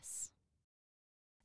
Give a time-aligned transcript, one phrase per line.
[0.00, 0.30] LAS.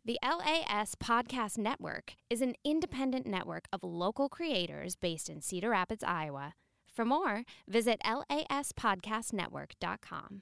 [0.03, 6.03] The LAS Podcast Network is an independent network of local creators based in Cedar Rapids,
[6.03, 6.53] Iowa.
[6.93, 10.41] For more, visit laspodcastnetwork.com.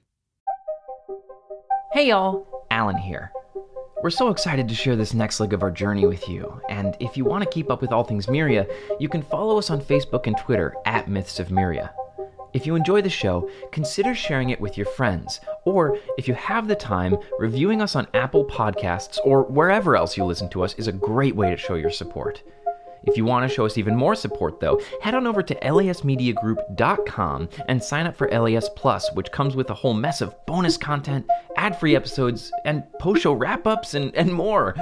[1.92, 3.32] Hey y'all, Alan here.
[4.02, 7.16] We're so excited to share this next leg of our journey with you, and if
[7.16, 8.70] you want to keep up with all things Myria,
[9.00, 11.90] you can follow us on Facebook and Twitter at Myths of Myria.
[12.52, 16.68] If you enjoy the show, consider sharing it with your friends, or if you have
[16.68, 20.86] the time, reviewing us on Apple Podcasts or wherever else you listen to us is
[20.86, 22.42] a great way to show your support.
[23.06, 27.48] If you want to show us even more support, though, head on over to lasmediagroup.com
[27.68, 31.26] and sign up for LAS Plus, which comes with a whole mess of bonus content,
[31.56, 34.74] ad free episodes, and post show wrap ups, and, and more.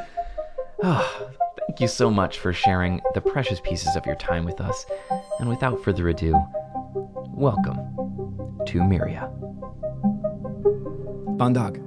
[0.84, 1.26] Ah,
[1.66, 4.86] thank you so much for sharing the precious pieces of your time with us.
[5.40, 6.40] And without further ado,
[7.34, 7.76] welcome
[8.66, 9.41] to Myria.
[11.42, 11.82] Bondag,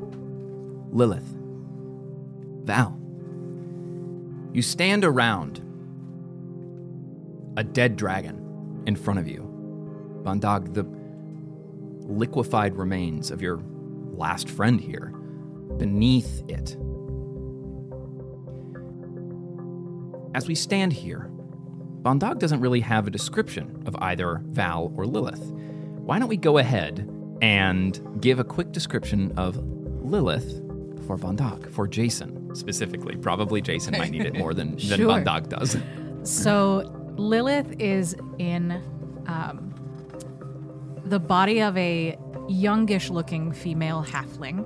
[0.91, 1.33] Lilith,
[2.65, 2.99] Val.
[4.51, 5.62] You stand around
[7.55, 9.43] a dead dragon in front of you.
[10.23, 10.84] Bondag, the
[12.12, 13.62] liquefied remains of your
[14.12, 15.13] last friend here,
[15.77, 16.75] beneath it.
[20.35, 21.31] As we stand here,
[22.01, 25.53] Bondag doesn't really have a description of either Val or Lilith.
[26.01, 27.09] Why don't we go ahead
[27.41, 29.57] and give a quick description of
[30.03, 30.61] Lilith
[31.07, 33.15] for Bondag, for Jason specifically?
[33.17, 35.09] Probably Jason might need it more than, than Sure.
[35.09, 35.77] Bondag does.
[36.23, 38.71] So Lilith is in
[39.27, 39.73] um,
[41.05, 44.63] the body of a youngish looking female halfling.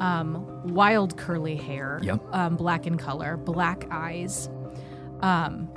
[0.00, 2.00] Um, wild curly hair.
[2.02, 2.20] Yep.
[2.32, 4.48] Um, black in color, black eyes.
[5.20, 5.68] Um,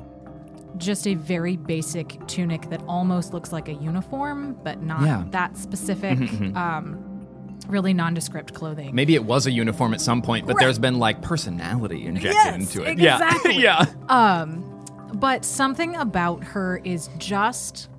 [0.80, 5.24] just a very basic tunic that almost looks like a uniform, but not Yeah.
[5.32, 6.20] that specific.
[6.56, 7.06] um,
[7.68, 8.96] really nondescript clothing.
[8.96, 10.64] Maybe it was a uniform at some point, but Right.
[10.64, 12.94] there's been like personality injected Yes, into it.
[12.94, 13.62] exactly.
[13.62, 13.86] Yeah.
[14.10, 14.46] yeah.
[15.14, 17.90] But something about her is just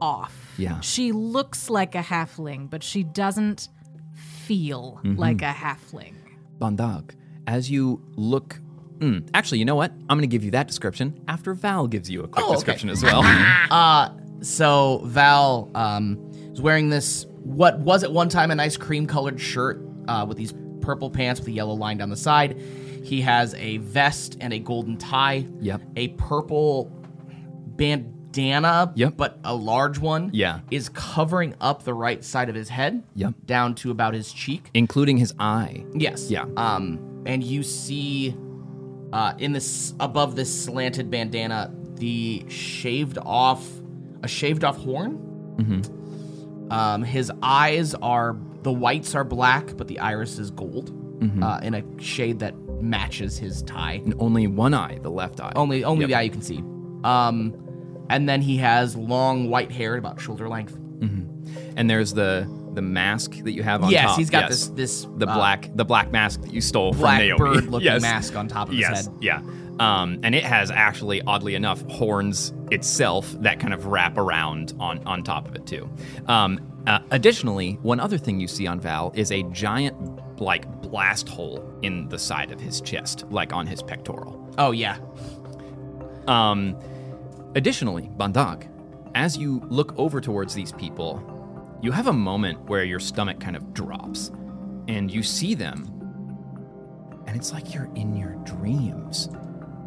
[0.00, 0.54] off.
[0.56, 0.80] Yeah.
[0.80, 3.68] She looks like a halfling, but she doesn't
[4.14, 5.18] feel Mm-hmm.
[5.18, 6.14] like a halfling.
[6.58, 7.10] Bondag,
[7.46, 8.60] as you look.
[9.04, 9.92] Mm, actually, you know what?
[10.08, 12.54] I'm going to give you that description after Val gives you a quick Oh, okay.
[12.56, 13.22] description as well.
[13.70, 14.10] Uh,
[14.40, 16.18] so Val um,
[16.52, 20.36] is wearing this what was at one time a nice cream colored shirt uh, with
[20.38, 22.58] these purple pants with a yellow line down the side.
[23.02, 25.46] He has a vest and a golden tie.
[25.60, 25.82] Yep.
[25.96, 26.90] A purple
[27.76, 28.92] bandana.
[28.94, 29.14] Yep.
[29.16, 30.30] But a large one.
[30.32, 30.60] Yeah.
[30.70, 33.02] Is covering up the right side of his head.
[33.14, 33.34] Yep.
[33.46, 34.70] Down to about his cheek.
[34.74, 35.84] Including his eye.
[35.94, 36.30] Yes.
[36.30, 36.44] Yeah.
[36.56, 38.34] Um, and you see,
[39.14, 43.64] uh, in this above this slanted bandana, the shaved off,
[44.22, 45.18] a shaved off horn.
[45.56, 46.72] Mm-hmm.
[46.72, 50.90] Um, his eyes are the whites are black, but the iris is gold,
[51.42, 54.00] uh, in a shade that matches his tie.
[54.04, 55.52] And only one eye, the left eye.
[55.56, 56.08] Only, only Yep.
[56.08, 56.58] the eye you can see.
[57.04, 57.54] Um,
[58.10, 60.76] and then he has long white hair, about shoulder length.
[61.76, 64.18] And there's the the mask that you have on yes, top.
[64.18, 64.68] he's got Yes.
[64.68, 64.68] this
[65.02, 67.38] this the uh, black the black mask that you stole from black Naomi.
[67.38, 68.02] bird looking Yes.
[68.02, 69.14] mask on top of his Yes, head.
[69.20, 69.42] yeah.
[69.80, 74.98] Um, and it has actually, oddly enough, horns itself that kind of wrap around on,
[75.04, 75.90] on top of it too.
[76.26, 79.96] Um, uh, additionally, one other thing you see on Val is a giant,
[80.40, 84.48] like blast hole in the side of his chest, like on his pectoral.
[84.58, 84.98] Oh yeah,
[86.28, 86.76] Um,
[87.54, 88.68] additionally, Bandag,
[89.14, 91.16] as you look over towards these people,
[91.84, 94.32] you have a moment where your stomach kind of drops
[94.88, 95.84] and you see them,
[97.26, 99.28] and it's like you're in your dreams.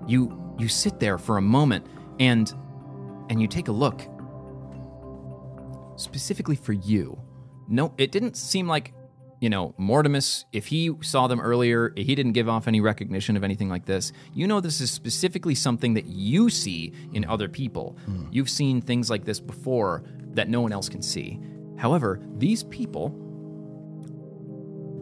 [0.05, 1.87] You you sit there for a moment
[2.19, 2.53] and
[3.31, 4.03] and you take a look
[5.95, 7.19] specifically for you.
[7.67, 8.93] No, it didn't seem like
[9.39, 13.43] you know, Mortimus, if he saw them earlier, he didn't give off any recognition of
[13.43, 14.11] anything like this.
[14.33, 17.97] You know, this is specifically something that you see in other people.
[18.05, 18.25] Hmm.
[18.31, 20.03] You've seen things like this before
[20.33, 21.39] that no one else can see.
[21.77, 23.23] However, these people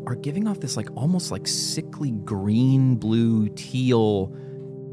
[0.08, 4.32] are giving off this, like, almost like sickly green, blue, teal,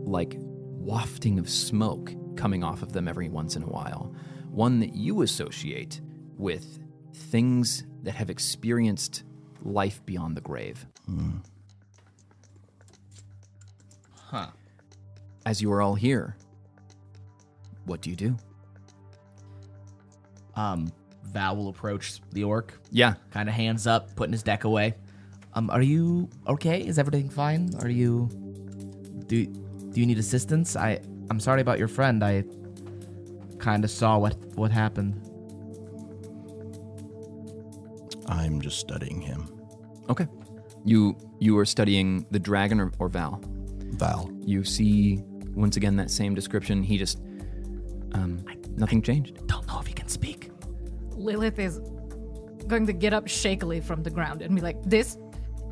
[0.05, 4.15] like wafting of smoke coming off of them every once in a while.
[4.49, 6.01] One that you associate
[6.37, 6.79] with
[7.15, 9.25] things that have experienced
[9.63, 10.87] life beyond the grave.
[14.17, 14.47] Huh.
[15.45, 16.37] As you are all here,
[17.85, 18.37] what do you do?
[20.55, 20.91] Um,
[21.33, 24.95] Val will approach the orc, Yeah, kind of hands up, putting his deck away.
[25.55, 26.81] Um, are you okay?
[26.87, 27.71] Is everything fine?
[27.81, 28.29] Are you
[29.27, 30.77] do do you need assistance?
[30.77, 31.01] I
[31.31, 32.23] I'm sorry about your friend.
[32.25, 32.45] I
[33.59, 35.21] kind of saw what what happened.
[38.27, 39.49] I'm just studying him.
[40.09, 40.27] okay.
[40.85, 43.41] You you are studying the dragon or, or Val.
[43.95, 44.31] Val.
[44.45, 45.23] You see
[45.55, 46.83] once again that same description.
[46.83, 47.21] He just
[48.15, 48.45] um
[48.77, 49.47] nothing changed.
[49.47, 50.02] Don't know if he can speak.
[51.17, 51.81] Lilith is
[52.67, 55.19] going to get up shakily from the ground and be like, This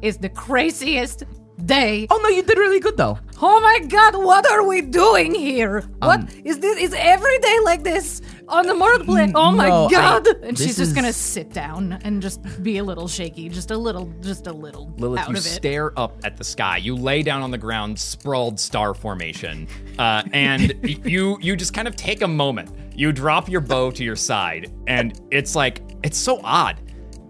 [0.03, 1.25] is the craziest
[1.67, 2.07] day.
[2.11, 3.19] Oh no, you did really good though.
[3.43, 5.81] Oh my god, what are we doing here?
[6.01, 6.79] What is this?
[6.79, 9.33] Is every day like this on the mortal plane?
[9.35, 10.27] Oh my no, I- god!
[10.27, 13.77] and this she's just gonna sit down and just be a little shaky, just a
[13.79, 15.49] little, just a little Lilith, out you of it.
[15.49, 16.77] stare up at the sky.
[16.79, 19.67] You lay down on the ground, sprawled star formation,
[19.99, 20.75] uh, and
[21.07, 22.71] you you just kind of take a moment.
[22.95, 26.79] You drop your bow to your side, and it's like it's so odd.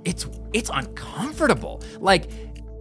[0.04, 1.82] It's it's uncomfortable.
[2.00, 2.30] Like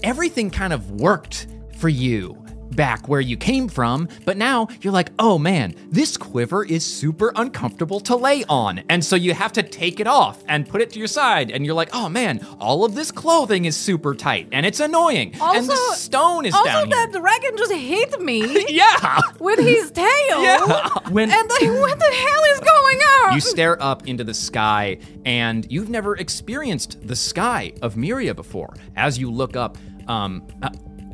[0.04, 1.48] everything kind of worked
[1.78, 6.64] for you back where you came from, but now you're like, oh man, this quiver
[6.64, 8.84] is super uncomfortable to lay on.
[8.90, 11.50] And so you have to take it off and put it to your side.
[11.50, 15.34] And you're like, oh man, all of this clothing is super tight and it's annoying.
[15.42, 17.20] and the stone is also, down that here.
[17.22, 19.20] dragon just hit me Yeah.
[19.40, 20.06] with his tail.
[20.44, 20.90] Yeah.
[21.10, 23.34] When And like, what the hell is going on?
[23.34, 28.76] You stare up into the sky, and you've never experienced the sky of Myria before.
[28.96, 29.78] As you look up,
[30.10, 30.70] um, uh,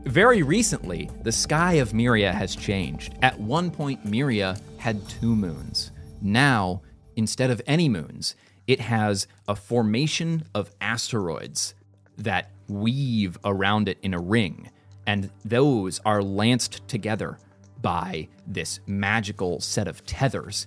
[0.06, 3.16] very recently, the sky of Myria has changed.
[3.22, 5.92] At one point, Myria had two moons.
[6.22, 6.82] Now,
[7.16, 8.36] instead of any moons,
[8.68, 11.76] it has a formation of asteroids
[12.18, 14.70] that weave around it in a ring,
[15.06, 17.38] and those are lanced together
[17.82, 20.66] by this magical set of tethers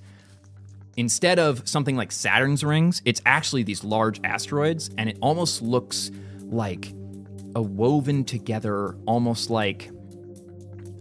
[0.99, 6.11] instead of something like Saturn's rings, it's actually these large asteroids, and it almost looks
[6.41, 6.93] like
[7.55, 9.91] a woven together, almost like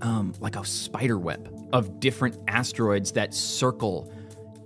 [0.01, 4.13] um, like a spider web of different asteroids that circle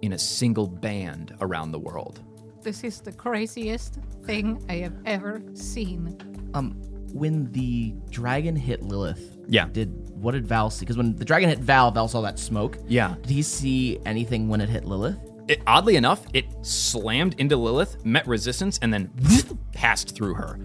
[0.02, 2.20] in a single band around the world.
[2.62, 6.18] This is the craziest thing I have ever seen.
[6.54, 6.72] um
[7.14, 9.68] when the dragon hit Lilith, Yeah.
[9.68, 9.90] did
[10.22, 10.82] what did Val see?
[10.82, 12.78] Because when the dragon hit Val, Val saw that smoke.
[12.88, 13.16] Yeah.
[13.22, 15.18] Did he see anything when it hit Lilith?
[15.50, 19.10] It, oddly enough, it slammed into Lilith, met resistance, and then
[19.74, 20.58] passed through her.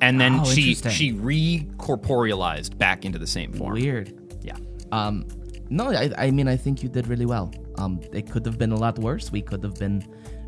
[0.00, 0.90] And then Oh, she interesting.
[0.92, 3.74] she recorporealized back into the same form.
[3.74, 4.12] Weird.
[4.42, 4.56] Yeah.
[4.92, 5.26] Um,
[5.70, 7.52] no, I, I mean, I think you did really well.
[7.76, 9.30] Um, it could have been a lot worse.
[9.32, 10.02] We could have been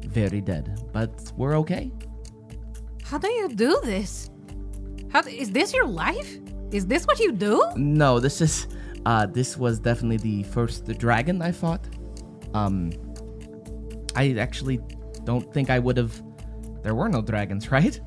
[0.07, 1.91] very dead, but we're okay.
[3.03, 4.31] How do you do this?
[5.11, 6.39] How is this your life?
[6.73, 7.63] Is this what you do?
[7.77, 8.69] No, this is,
[9.05, 11.85] uh, this was definitely the first dragon I fought.
[12.55, 12.93] Um,
[14.15, 14.81] I actually
[15.25, 16.23] don't think I would have.
[16.83, 18.01] There were no dragons, right?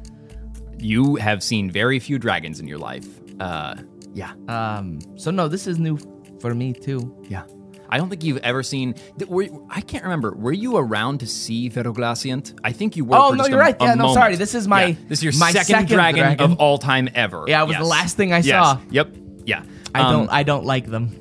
[0.83, 3.07] You have seen very few dragons in your life.
[3.39, 3.75] Uh,
[4.13, 5.97] yeah, Um, so no, this is new
[6.39, 7.15] for me too.
[7.29, 7.43] yeah.
[7.89, 8.95] I don't think you've ever seen.
[9.27, 10.33] Were, I can't remember.
[10.35, 12.57] Were you around to see Veroglaciant?
[12.63, 13.15] I think you were.
[13.17, 13.75] Oh, no, you're a- right.
[13.79, 14.13] Yeah, no, moment.
[14.15, 14.35] sorry.
[14.35, 16.51] This is my- Yeah, This is your my second, second dragon, dragon.
[16.53, 17.45] of all time ever.
[17.47, 18.47] Yeah, it was the last thing I Yes.
[18.47, 18.79] saw.
[18.89, 19.15] Yep.
[19.45, 19.61] Yeah.
[19.93, 21.11] I Um, don't, I don't like them.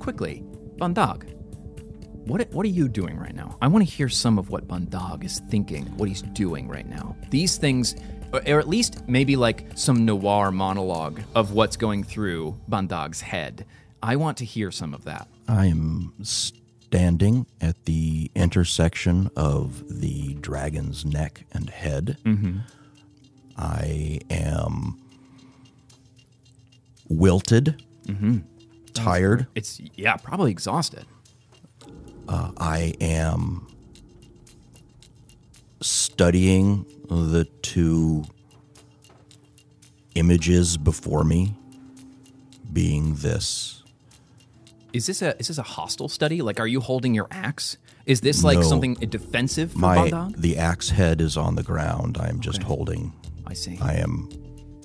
[0.00, 0.42] quickly,
[0.78, 1.22] Bundag.
[2.26, 3.56] What what are you doing right now?
[3.62, 7.14] I want to hear some of what Bundag is thinking, what he's doing right now.
[7.30, 7.94] These things,
[8.32, 13.66] or or at least maybe like some noir monologue of what's going through Bandag's head.
[14.02, 15.28] I want to hear some of that.
[15.48, 22.16] I am standing at the intersection of the dragon's neck and head.
[22.24, 22.58] Mm-hmm.
[23.56, 24.98] I am
[27.08, 28.38] wilted, mm-hmm.
[28.94, 29.46] tired.
[29.54, 31.04] It's yeah, probably exhausted.
[32.28, 33.66] Uh, I am
[35.80, 38.24] studying the two
[40.14, 41.54] images before me,
[42.72, 43.82] being this
[44.92, 46.40] Is this a is this a hostile study?
[46.42, 47.76] Like, are you holding your axe?
[48.06, 48.62] Is this like No.
[48.64, 52.16] something defensive for my the axe head is on the ground.
[52.18, 53.12] I am just holding.
[53.46, 53.78] I see.
[53.80, 54.28] I am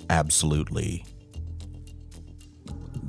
[0.09, 1.05] absolutely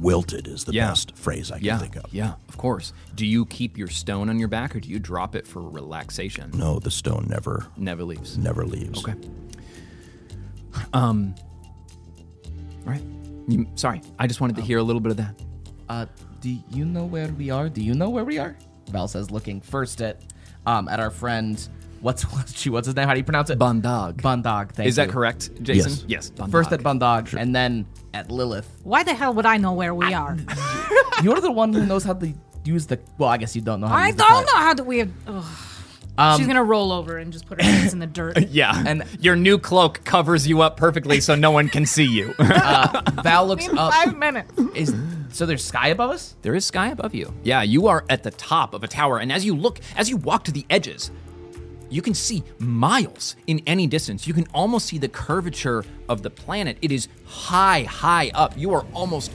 [0.00, 0.46] wilted.
[0.46, 0.88] Is the Yeah.
[0.88, 2.12] best phrase I can yeah, think of.
[2.12, 2.92] yeah, of course.
[3.14, 6.50] Do you keep your stone on your back, or do you drop it for relaxation?
[6.54, 8.36] No, the stone never Never leaves.
[8.38, 8.98] never leaves.
[9.00, 9.14] Okay.
[10.92, 11.34] Um.
[12.86, 13.02] All right.
[13.48, 15.34] You, sorry, I just wanted to hear a little bit of that.
[15.88, 16.06] Uh,
[16.40, 17.68] do you know where we are?
[17.68, 18.56] Do you know where we are?
[18.90, 20.20] Val says, looking first at,
[20.66, 21.68] um, at our friend.
[22.00, 22.70] What's what's she?
[22.70, 23.06] What's his name?
[23.08, 23.58] How do you pronounce it?
[23.58, 24.16] Bundag.
[24.20, 24.72] Bundog.
[24.72, 24.88] Thank you.
[24.88, 25.92] Is that correct, Jason?
[25.92, 26.04] Yes.
[26.08, 26.30] Yes.
[26.30, 26.50] Bundag.
[26.52, 28.68] First at Bundog, and then at Lilith.
[28.82, 30.36] Why the hell would I know where we are?
[31.22, 32.32] You're the one who knows how to
[32.64, 32.98] use the.
[33.18, 33.96] Well, I guess you don't know how.
[33.96, 34.46] to I use the don't card.
[34.46, 34.84] know how to.
[34.84, 35.10] We have.
[35.26, 35.44] ugh.
[36.18, 38.38] Um, She's gonna roll over and just put her hands in the dirt.
[38.48, 42.32] Yeah, And- your new cloak covers you up perfectly, so no one can see you.
[43.22, 43.92] Val looks In up.
[43.92, 44.50] five minutes.
[44.74, 44.94] Is
[45.30, 46.34] so there's sky above us?
[46.40, 47.34] there is sky above you.
[47.42, 50.16] Yeah, you are at the top of a tower, and as you look, as you
[50.16, 51.10] walk to the edges,
[51.88, 54.26] you can see miles in any distance.
[54.26, 56.78] You can almost see the curvature of the planet.
[56.82, 58.56] It is high, high up.
[58.56, 59.30] You are almost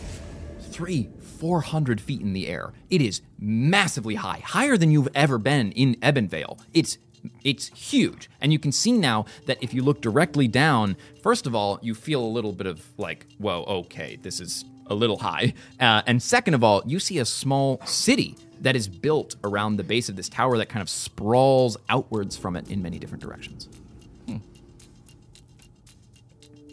[0.60, 2.74] three, four hundred feet in the air.
[2.90, 6.60] It is massively high, higher than you've ever been in Ebonvale.
[6.74, 6.98] It's
[7.44, 11.54] it's huge, and you can see now that if you look directly down, first of
[11.54, 15.54] all, you feel a little bit of like, whoa, okay, this is a little high,
[15.80, 19.84] uh, and second of all, you see a small city that is built around the
[19.84, 23.68] base of this tower that kind of sprawls outwards from it in many different directions.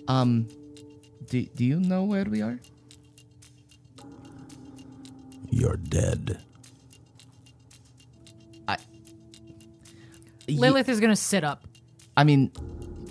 [0.09, 0.49] Um,
[1.27, 2.59] do, do you know where we are?
[5.51, 6.41] You're dead.
[10.47, 11.67] Ye- Lilith is gonna sit up.
[12.17, 12.51] I mean,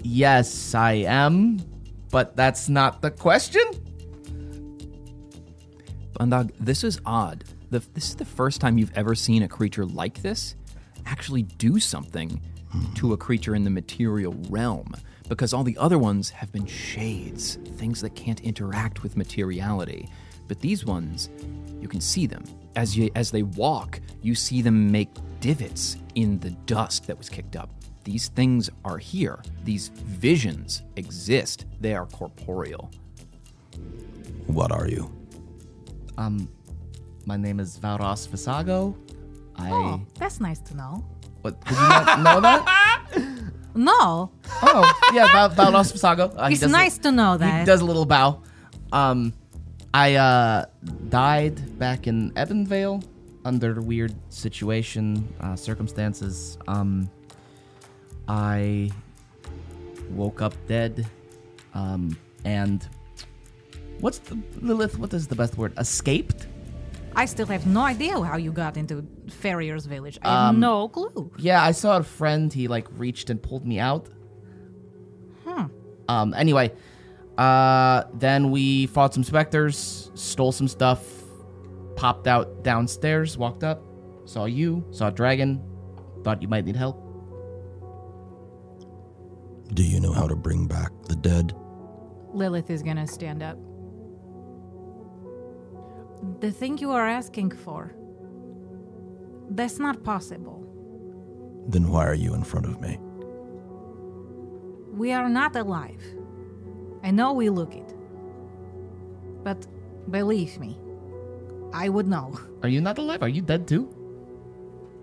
[0.02, 1.60] yes, I am,
[2.10, 3.64] but that's not the question.
[6.20, 7.44] Bundag, this is odd.
[7.70, 10.56] The, this is the first time you've ever seen a creature like this
[11.06, 12.94] actually do something hmm.
[12.96, 14.96] to a creature in the material realm,
[15.30, 20.10] because all the other ones have been shades, things that can't interact with materiality.
[20.48, 21.30] But these ones,
[21.80, 22.44] you can see them.
[22.76, 25.10] As, you, as they walk, you see them make
[25.40, 27.70] divots in the dust that was kicked up.
[28.06, 29.40] These things are here.
[29.66, 31.66] These visions exist.
[31.80, 32.90] They are corporeal.
[34.48, 35.12] What are you?
[36.18, 36.50] Um,
[37.26, 38.96] my name is Valros Visago.
[39.56, 39.72] I.
[39.72, 41.06] Oh, that's nice to know.
[41.42, 41.60] What?
[41.66, 42.94] Did you not know that?
[43.76, 44.32] No,
[44.64, 46.34] Oh, yeah, Val- Valros Visago.
[46.36, 47.60] Uh, he it's does a- nice to know that.
[47.60, 48.42] He does a little bow.
[48.92, 49.34] Um,
[49.94, 50.66] I uh
[51.10, 53.04] died back in Ebonvale
[53.46, 56.58] under weird situation, uh, circumstances.
[56.68, 57.08] Um,
[58.28, 58.90] I
[60.10, 61.06] woke up dead.
[61.76, 62.88] Um, and
[64.00, 64.98] what's the Lilith?
[64.98, 65.74] What is the best word?
[65.77, 66.48] Escaped.
[67.16, 70.20] I still have no idea how you got into Farrier's village.
[70.22, 71.32] I have Um, no clue.
[71.38, 72.54] Yeah, I saw a friend.
[72.54, 74.08] He like reached and pulled me out.
[75.46, 75.66] Hmm.
[76.08, 76.34] Um.
[76.36, 76.72] Anyway,
[77.38, 81.01] uh, then we fought some specters, stole some stuff,
[81.96, 83.82] popped out downstairs, walked up,
[84.25, 85.60] saw you, saw a dragon,
[86.24, 87.04] thought you might need help.
[89.74, 91.54] Do you know how to bring back the dead?
[92.34, 93.58] Lilith is gonna stand up.
[96.40, 97.94] The thing you are asking for,
[99.50, 100.64] that's not possible.
[101.68, 103.00] Then why are you in front of me?
[104.94, 106.04] We are not alive.
[107.04, 107.94] I know we look it.
[109.44, 109.66] But
[110.10, 110.78] believe me,
[111.74, 112.38] I would know.
[112.64, 113.22] Are you not alive?
[113.22, 113.88] Are you dead too?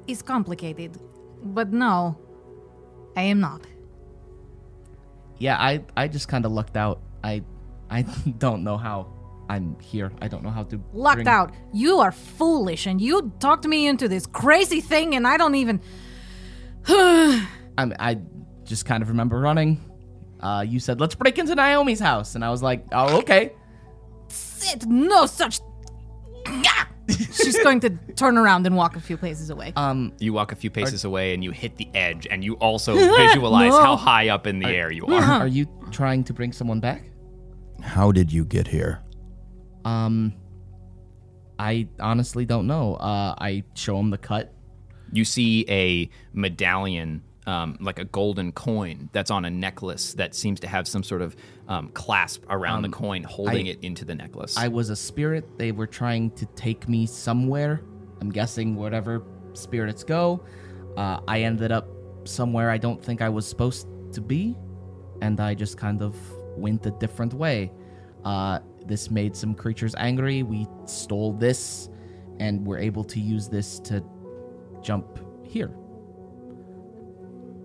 [0.06, 0.98] It's complicated.
[1.42, 2.18] But no,
[3.16, 3.66] I am not.
[5.38, 7.00] Yeah, I I just kind of lucked out.
[7.22, 7.42] I
[7.90, 8.02] I
[8.38, 9.13] don't know how
[9.48, 10.10] I'm here.
[10.22, 11.52] I don't know how to Lucked bring- out.
[11.72, 15.80] You are foolish and you talked me into this crazy thing and I don't even.
[16.88, 17.46] I
[17.78, 18.18] I
[18.64, 19.80] just kind of remember running.
[20.40, 23.52] Uh, you said let's break into Naomi's house, and I was like, oh okay.
[24.28, 25.60] Sit, no such.
[27.08, 29.72] She's going to turn around and walk a few paces away.
[29.76, 32.94] Um, You walk a few paces away and you hit the edge, and you also
[33.16, 33.82] visualize No.
[33.82, 35.22] how high up in the air you are.
[35.22, 37.04] are you trying to bring someone back?
[37.82, 39.02] How did you get here?
[39.84, 40.34] Um,
[41.58, 42.94] I honestly don't know.
[42.94, 44.52] Uh, I show him the cut.
[45.12, 50.58] You see a medallion, um, like a golden coin, that's on a necklace that seems
[50.60, 51.36] to have some sort of
[51.68, 54.56] um, clasp around the coin, holding I- it into the necklace.
[54.56, 55.58] I was a spirit.
[55.58, 57.82] They were trying to take me somewhere.
[58.20, 59.22] I'm guessing whatever
[59.52, 60.44] spirits go.
[60.96, 61.86] Uh, I ended up
[62.24, 64.56] somewhere I don't think I was supposed to be,
[65.20, 66.16] and I just kind of
[66.56, 67.72] went a different way.
[68.24, 70.42] Uh, this made some creatures angry.
[70.42, 71.88] We stole this,
[72.38, 74.02] and we're able to use this to
[74.82, 75.70] jump here.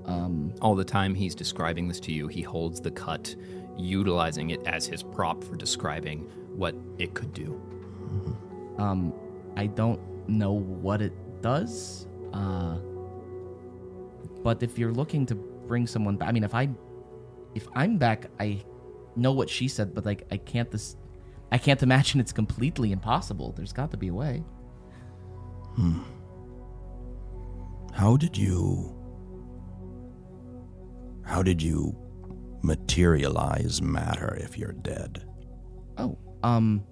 [0.05, 3.35] Um, All the time he's describing this to you, he holds the cut,
[3.77, 6.21] utilizing it as his prop for describing
[6.55, 7.61] what it could do.
[8.77, 9.13] Um,
[9.55, 12.07] I don't know what it does.
[12.33, 12.77] Uh,
[14.43, 16.69] but if you're looking to bring someone back, I mean, if I,
[17.55, 18.63] if I'm back, I
[19.15, 20.95] know what she said, but like, I can't this,
[21.51, 23.53] I can't imagine it's completely impossible.
[23.53, 24.43] There's got to be a way.
[27.93, 28.95] How did you.
[31.23, 31.95] How did you
[32.61, 35.25] materialize matter if you're dead?
[35.97, 36.83] Oh, um,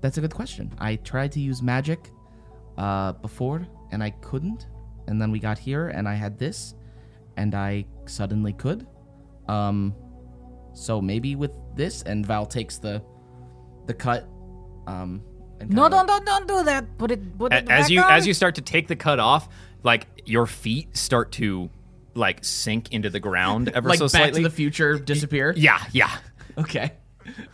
[0.00, 0.72] that's a good question.
[0.78, 2.10] I tried to use magic,
[2.76, 4.66] uh, before, and I couldn't.
[5.08, 6.74] And then we got here, and I had this,
[7.36, 8.86] and I suddenly could.
[9.48, 9.94] Um,
[10.74, 13.02] so maybe with this, and Val takes the,
[13.86, 14.28] the cut.
[14.86, 15.22] Um,
[15.60, 16.98] and no, don't, don't, don't do that.
[16.98, 18.12] Put it, put it as back you on.
[18.12, 19.48] as you start to take the cut off,
[19.82, 21.70] like your feet start to
[22.14, 24.42] like sink into the ground ever like so Back slightly.
[24.42, 25.52] to the Future disappear.
[25.56, 26.10] yeah, yeah.
[26.58, 26.92] Okay.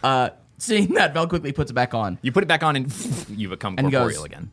[0.03, 2.19] Uh, seeing that, Val quickly puts it back on.
[2.23, 4.51] You put it back on and you become And corporeal goes- again.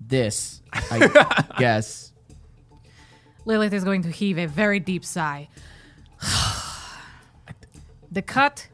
[0.00, 2.12] This, I guess.
[3.44, 5.48] Lilith is going to heave a very deep sigh.
[8.10, 8.66] the cut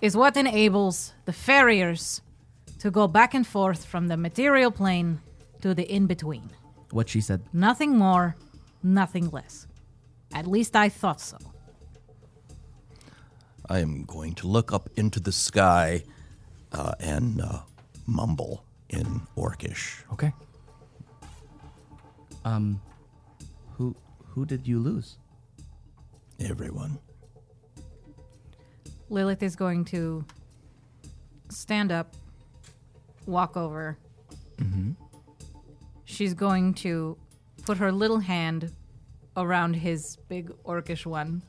[0.00, 2.22] is what enables the farriers
[2.78, 5.20] to go back and forth from the material plane
[5.62, 6.50] to the in between.
[6.90, 7.42] What she said.
[7.52, 8.36] Nothing more,
[8.82, 9.66] nothing less.
[10.32, 11.38] At least I thought so.
[13.68, 16.04] I am going to look up into the sky
[16.72, 17.62] uh, and uh,
[18.06, 20.02] mumble in Orcish.
[20.12, 20.32] Okay.
[22.44, 22.80] Um,
[23.76, 23.96] who
[24.28, 25.18] who did you lose?
[26.38, 26.98] Everyone.
[29.08, 30.24] Lilith is going to
[31.48, 32.14] stand up,
[33.24, 33.98] walk over.
[34.58, 34.92] Mm-hmm.
[36.04, 37.16] She's going to
[37.64, 38.72] put her little hand
[39.36, 41.42] around his big orcish one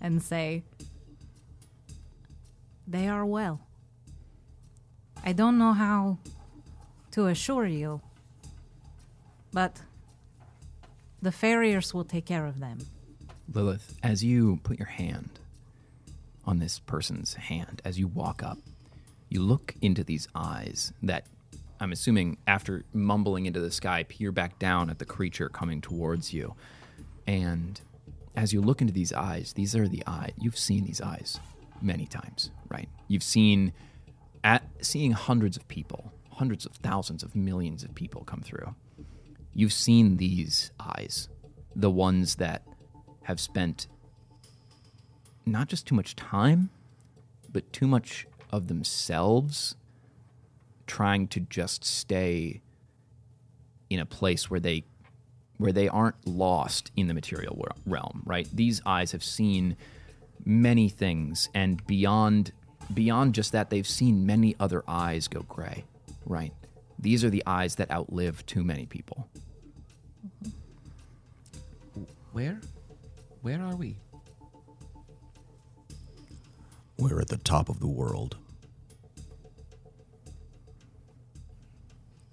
[0.00, 0.64] and say,
[2.86, 3.60] They are well.
[5.24, 6.18] I don't know how
[7.12, 8.00] to assure you,
[9.52, 9.80] but
[11.20, 12.78] the farriers will take care of them.
[13.52, 15.38] Lilith, as you put your hand
[16.44, 18.58] on this person's hand, as you walk up,
[19.28, 21.26] you look into these eyes that
[21.80, 26.32] I'm assuming, after mumbling into the sky, peer back down at the creature coming towards
[26.32, 26.54] you.
[27.26, 27.80] And
[28.36, 30.32] as you look into these eyes, these are the eyes.
[30.38, 31.40] You've seen these eyes
[31.80, 32.88] many times, right?
[33.08, 33.72] You've seen,
[34.44, 38.74] at seeing hundreds of people, hundreds of thousands of millions of people come through.
[39.52, 41.28] You've seen these eyes,
[41.74, 42.62] the ones that
[43.24, 43.88] have spent
[45.46, 46.70] not just too much time,
[47.50, 49.76] but too much of themselves
[50.86, 52.60] trying to just stay
[53.88, 54.84] in a place where they
[55.58, 59.76] where they aren't lost in the material realm right these eyes have seen
[60.44, 62.52] many things and beyond
[62.92, 65.84] beyond just that they've seen many other eyes go gray
[66.26, 66.52] right
[66.98, 69.28] these are the eyes that outlive too many people
[72.32, 72.60] Where?
[73.42, 73.96] Where are we?
[76.98, 78.36] We're at the top of the world.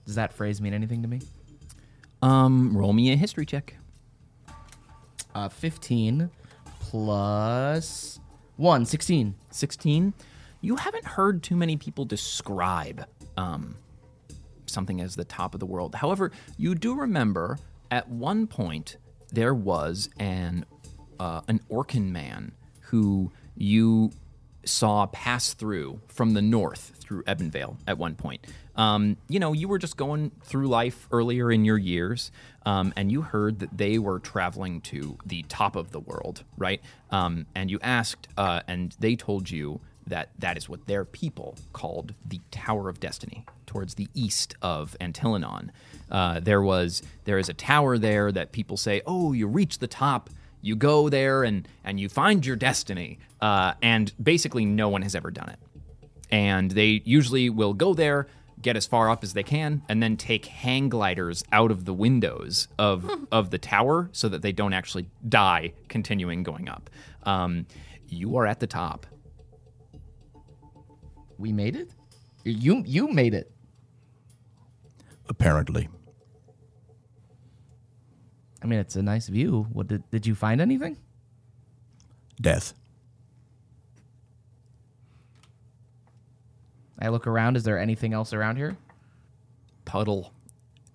[0.06, 1.22] Does that phrase mean anything to me?
[2.22, 3.76] um roll me a history check
[5.34, 6.30] Uh, 15
[6.82, 8.20] plus
[8.58, 9.36] 1, 16.
[9.52, 10.14] 16
[10.60, 13.06] you haven't heard too many people describe
[13.38, 13.78] um,
[14.66, 17.58] something as the top of the world however you do remember
[17.90, 18.98] at one point
[19.32, 20.66] there was an
[21.22, 24.12] uh, an orcan man who you
[24.66, 28.46] saw pass through from the north through Ebonvale at one point.
[28.76, 32.32] Um, you know, you were just going through life earlier in your years,
[32.66, 36.82] um, and you heard that they were traveling to the top of the world, right?
[37.12, 41.56] Um, and you asked, uh, and they told you that that is what their people
[41.74, 45.70] called the Tower of Destiny, towards the east of Antilinon.
[46.10, 49.88] Uh, there was there is a tower there that people say, oh, you reach the
[49.88, 50.30] top
[50.62, 55.16] you go there and and you find your destiny uh, and basically no one has
[55.16, 55.60] ever done it
[56.32, 58.28] and they usually will go there
[58.62, 61.94] get as far up as they can and then take hang gliders out of the
[61.94, 66.90] windows of of the tower so that they don't actually die continuing going up
[67.24, 67.66] um,
[68.10, 69.06] you are at the top
[71.38, 71.92] We made it?
[72.44, 73.52] You you made it.
[75.30, 75.88] Apparently.
[78.62, 79.68] I mean, it's a nice view.
[79.72, 80.98] What did did you find anything?
[82.40, 82.74] Death.
[87.02, 87.56] I look around.
[87.56, 88.78] Is there anything else around here?
[89.90, 90.32] puddle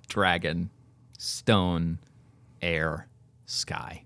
[0.07, 0.71] dragon
[1.19, 1.99] stone
[2.63, 3.09] air
[3.45, 4.05] sky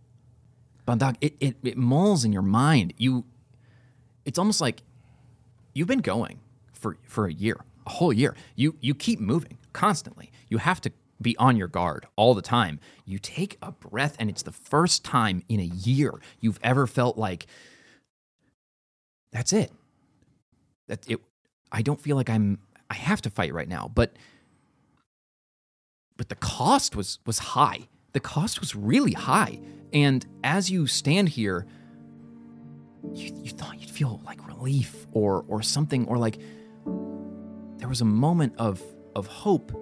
[0.86, 3.26] Bandag, it, it, it mulls in your mind you
[4.24, 4.82] it's almost like
[5.74, 6.40] you've been going
[6.72, 10.90] for for a year a whole year you you keep moving constantly you have to
[11.20, 15.04] be on your guard all the time you take a breath and it's the first
[15.04, 17.46] time in a year you've ever felt like
[19.32, 19.72] that's it
[20.86, 21.20] that it
[21.72, 22.58] i don't feel like i'm
[22.90, 24.12] i have to fight right now but
[26.18, 27.88] but the cost was was high.
[28.12, 29.60] The cost was really high.
[29.92, 31.64] And as you stand here,
[33.14, 36.38] you, you thought you'd feel like relief or or something, or like
[37.78, 38.82] there was a moment of
[39.16, 39.72] of hope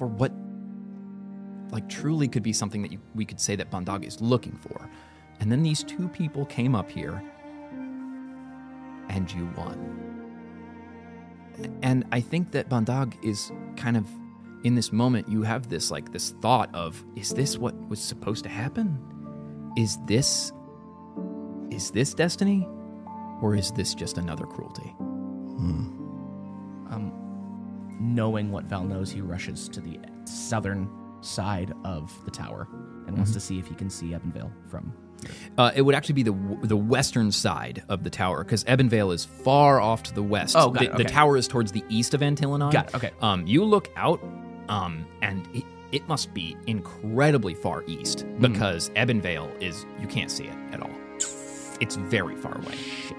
[0.00, 0.32] for what
[1.72, 4.88] like truly could be something that you, we could say that Bandag is looking for.
[5.40, 7.22] And then these two people came up here
[9.10, 9.76] and you won.
[11.82, 14.06] And I think that Bandag is kind of
[14.64, 18.42] in this moment, you have this like this thought of, is this what was supposed
[18.44, 18.98] to happen?
[19.76, 20.50] Is this
[21.70, 22.66] is this destiny?
[23.42, 24.94] Or is this just another cruelty?
[26.88, 27.19] Um,
[28.00, 30.88] knowing what Val knows, he rushes to the southern
[31.20, 32.66] side of the tower
[33.06, 34.92] and wants to see if he can see Ebonvale from.
[35.58, 39.12] Uh, it would actually be the w- the western side of the tower because Ebonvale
[39.12, 40.56] is far off to the west.
[40.58, 42.72] Oh, the, it, the tower is towards the east of Antilonon.
[42.72, 43.10] Got it, okay.
[43.20, 44.22] Um, you look out,
[44.70, 48.40] um, and it, it must be incredibly far east Hmm.
[48.52, 50.90] because Ebonvale is you can't see it at all.
[51.82, 52.76] It's very far away.
[52.76, 53.16] Shit.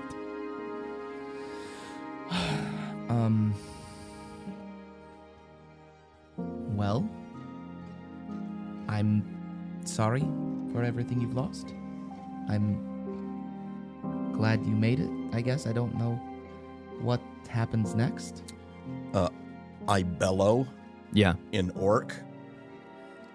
[3.09, 3.53] um.
[6.81, 7.07] Well,
[8.89, 9.21] I'm
[9.85, 10.25] sorry
[10.73, 11.75] for everything you've lost.
[12.49, 15.67] I'm glad you made it, I guess.
[15.67, 16.13] I don't know
[16.99, 18.41] what happens next.
[19.13, 19.29] Uh,
[19.87, 20.65] I bellow
[21.13, 21.35] Yeah.
[21.51, 22.15] in orc.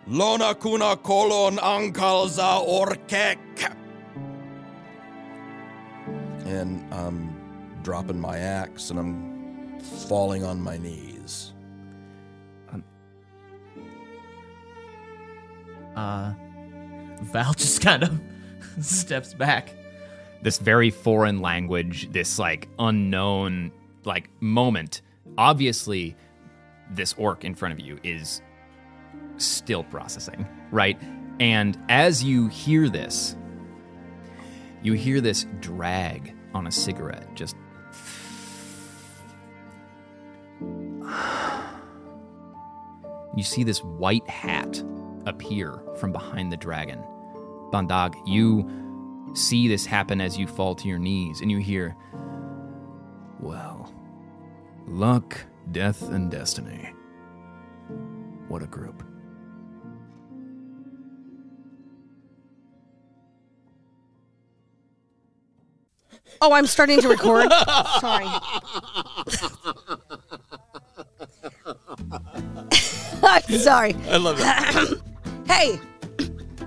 [0.09, 3.39] Lona kuna kolon ankalza orkek.
[6.47, 7.31] And I'm
[7.85, 9.79] dropping my axe and I'm
[10.09, 11.53] falling on my knees.
[15.97, 16.35] Uh,
[17.23, 18.21] Val just kind of
[18.81, 19.71] steps back.
[20.43, 23.73] this very foreign language, this like unknown
[24.05, 25.03] like moment.
[25.39, 26.15] Obviously,
[26.91, 28.43] this orc in front of you is
[29.39, 30.99] still processing, right?
[31.41, 33.37] And as you hear this,
[34.83, 37.57] you hear this drag on a cigarette just
[43.37, 44.83] You see this white hat
[45.27, 47.03] appear from behind the dragon.
[47.73, 48.69] Bandag, you
[49.35, 51.95] see this happen as you fall to your knees and you hear,
[53.41, 53.93] Well,
[54.87, 55.39] luck,
[55.73, 56.93] death, and destiny.
[58.49, 59.03] What a group.
[66.41, 67.51] Oh, I'm starting to record.
[68.01, 68.27] Sorry.
[73.23, 73.95] I'm sorry.
[74.09, 75.03] I love it.
[75.47, 75.79] Hey,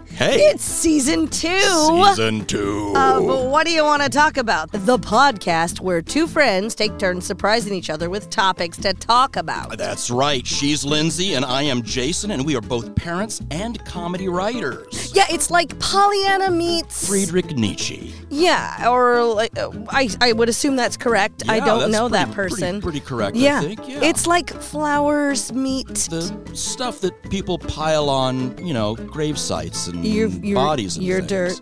[0.07, 1.59] hey, it's season two.
[1.59, 2.93] season two.
[2.93, 4.71] But what do you want to talk about?
[4.71, 9.77] The podcast where two friends take turns surprising each other with topics to talk about.
[9.77, 10.45] That's right.
[10.47, 15.08] She's Lindsay and I am Jason, and we are both parents and comedy writers.
[15.13, 17.07] Yeah, it's like Pollyanna meets.
[17.07, 18.13] Friedrich Nietzsche.
[18.29, 21.43] Yeah, or like uh, I, I would assume that's correct.
[21.49, 22.81] I Yeah, don't that's know that pretty- person.
[22.81, 23.59] Pretty, pretty correct, yeah.
[23.59, 23.87] I think.
[23.87, 23.99] Yeah.
[24.03, 25.87] it's like flowers meet.
[25.87, 26.21] the
[26.53, 31.21] stuff that people pile on, you know, grave sites and Your- your- bodies and your
[31.21, 31.61] things.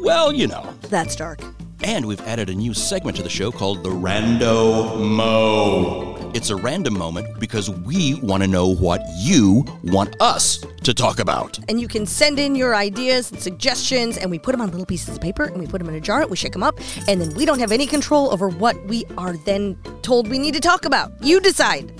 [0.00, 0.74] Well, you know.
[0.88, 1.40] That's dark.
[1.84, 6.11] And we've added a new segment to the show called the Rando Mo.
[6.34, 11.18] It's a random moment because we want to know what you want us to talk
[11.18, 11.58] about.
[11.68, 14.86] And you can send in your ideas and suggestions, and we put them on little
[14.86, 16.78] pieces of paper and we put them in a jar, and we shake them up,
[17.06, 20.54] and then we don't have any control over what we are then told we need
[20.54, 21.12] to talk about.
[21.20, 21.92] You decide.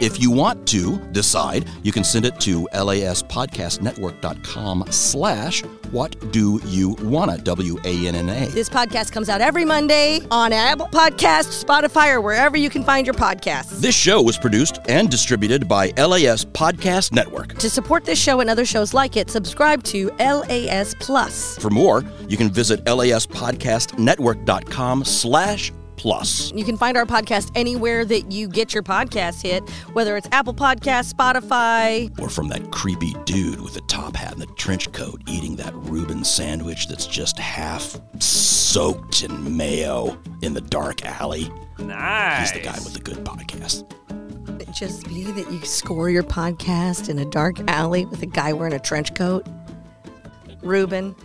[0.00, 6.90] If you want to decide, you can send it to laspodcastnetwork.com slash what do you
[7.02, 8.46] wanna, W-A-N-N-A.
[8.48, 13.06] This podcast comes out every Monday on Apple Podcasts, Spotify, or wherever you can find
[13.06, 13.80] your podcasts.
[13.80, 17.54] This show was produced and distributed by LAS Podcast Network.
[17.58, 21.56] To support this show and other shows like it, subscribe to LAS Plus.
[21.58, 25.70] For more, you can visit laspodcastnetwork.com slash
[26.04, 26.52] plus.
[26.52, 30.52] You can find our podcast anywhere that you get your podcast hit, whether it's Apple
[30.52, 32.20] Podcasts, Spotify.
[32.20, 35.72] Or from that creepy dude with the top hat and the trench coat eating that
[35.74, 41.50] Reuben sandwich that's just half soaked in mayo in the dark alley.
[41.78, 42.50] Nice.
[42.50, 43.90] He's the guy with the good podcast.
[44.60, 48.52] It just be that you score your podcast in a dark alley with a guy
[48.52, 49.46] wearing a trench coat.
[50.60, 51.16] Reuben.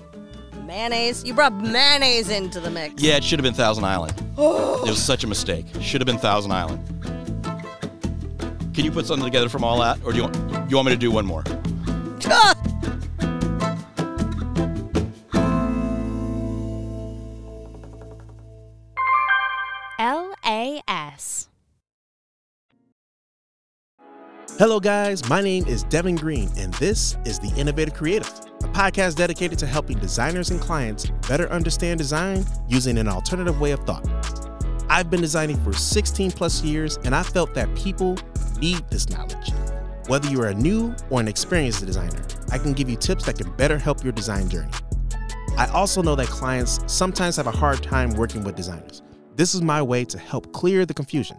[0.70, 1.24] Mayonnaise.
[1.24, 3.02] You brought mayonnaise into the mix.
[3.02, 4.14] Yeah, it should have been Thousand Island.
[4.38, 5.66] It was such a mistake.
[5.82, 6.86] Should have been Thousand Island.
[8.76, 10.94] Can you put something together from all that, or do you want, you want me
[10.94, 11.44] to do one more?
[12.32, 12.54] Ah!
[20.00, 21.50] LAS.
[24.60, 25.28] Hello, guys.
[25.28, 28.49] My name is Devin Green, and this is The Innovative Creative, a
[28.80, 33.80] podcast dedicated to helping designers and clients better understand design using an alternative way of
[33.82, 34.08] thought.
[34.90, 38.18] I've been designing for 16 plus years, and I felt that people
[38.62, 39.52] need this knowledge.
[40.08, 42.22] Whether you're a new or an experienced designer,
[42.54, 44.72] I can give you tips that can better help your design journey.
[45.58, 49.02] I also know that clients sometimes have a hard time working with designers.
[49.36, 51.38] This is my way to help clear the confusion.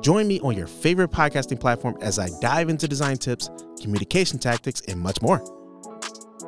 [0.00, 3.48] Join me on your favorite podcasting platform as I dive into design tips,
[3.80, 5.57] communication tactics, and much more.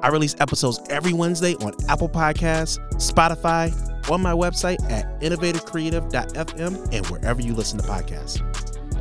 [0.02, 3.70] I release episodes every Wednesday on Apple Podcasts, Spotify,
[4.10, 8.40] on my website at innovativecreative.fm, and wherever you listen to podcasts.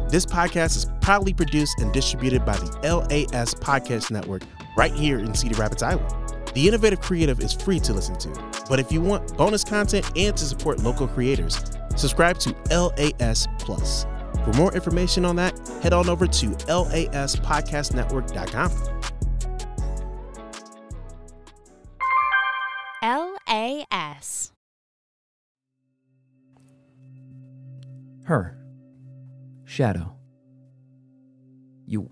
[0.09, 4.43] This podcast is proudly produced and distributed by the LAS Podcast Network
[4.75, 6.05] right here in Cedar Rapids, Iowa.
[6.53, 8.29] The Innovative Creative is free to listen to,
[8.67, 11.62] but if you want bonus content and to support local creators,
[11.95, 14.07] subscribe to LAS Plus.
[14.43, 18.71] For more information on that, head on over to laspodcastnetwork.com.
[23.01, 24.51] LAS.
[28.25, 28.57] Her.
[29.65, 30.15] Shadow.
[31.85, 32.09] You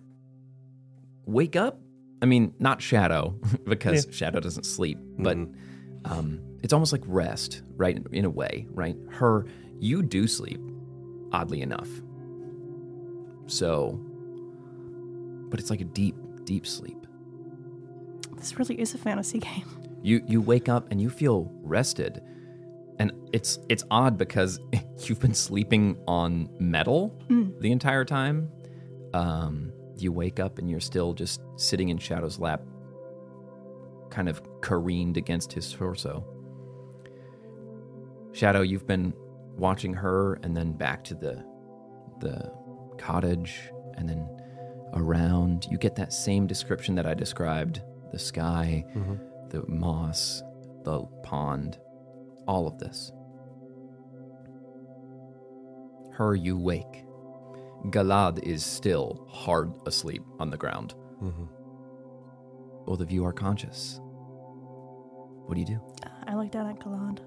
[1.26, 1.80] wake up?
[2.22, 5.38] I mean, not Shadow, because Shadow doesn't sleep, but
[6.06, 8.00] um, it's almost like rest, right?
[8.12, 8.96] In a way, right?
[9.12, 9.46] Her,
[9.80, 10.60] you do sleep,
[11.32, 11.90] oddly enough.
[13.46, 14.00] So,
[15.50, 16.98] but it's like a deep, deep sleep.
[18.38, 19.66] This really is a fantasy game.
[20.02, 22.22] You you wake up and you feel rested.
[23.00, 24.60] And it's it's odd because
[25.06, 27.20] you've been sleeping on metal
[27.60, 28.50] the entire time.
[29.14, 32.62] Um, you wake up and you're still just sitting in Shadow's lap,
[34.10, 36.26] kind of careened against his torso.
[38.34, 39.14] Shadow, you've been
[39.56, 41.44] watching her and then back to the
[42.20, 42.52] the
[42.98, 44.28] cottage and then
[44.94, 45.68] around.
[45.70, 47.82] You get that same description that I described:
[48.12, 48.86] the sky,
[49.50, 50.42] the moss,
[50.84, 51.78] the pond,
[52.48, 53.12] all of this.
[56.14, 57.06] Her, you wake.
[57.86, 60.96] Galad is still hard asleep on the ground.
[61.22, 61.46] Mm-hmm.
[62.86, 64.00] Both of you are conscious.
[65.46, 65.80] What do you do?
[66.26, 67.20] I look down at Galad.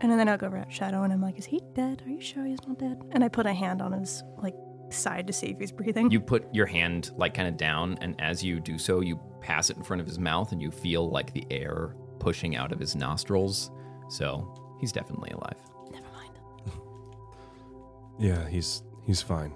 [0.00, 2.02] And then I look over at Shadow and I'm like, is he dead?
[2.06, 3.02] Are you sure he's not dead?
[3.10, 4.54] And I put a hand on his like
[4.92, 6.10] side to see if he's breathing.
[6.10, 9.70] You put your hand like kind of down, and as you do so, you pass
[9.70, 12.78] it in front of his mouth, and you feel like the air pushing out of
[12.78, 13.70] his nostrils.
[14.08, 15.56] So he's definitely alive.
[15.90, 16.38] Never mind.
[18.18, 19.54] Yeah, he's he's fine.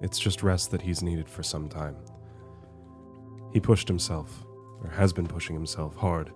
[0.00, 1.96] It's just rest that he's needed for some time.
[3.52, 4.44] He pushed himself,
[4.82, 6.32] or has been pushing himself hard.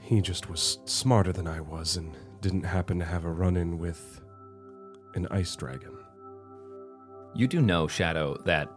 [0.00, 3.78] He just was smarter than I was and didn't happen to have a run in
[3.78, 4.20] with
[5.18, 5.96] an ice dragon.
[7.34, 8.72] You do know, Shadow, that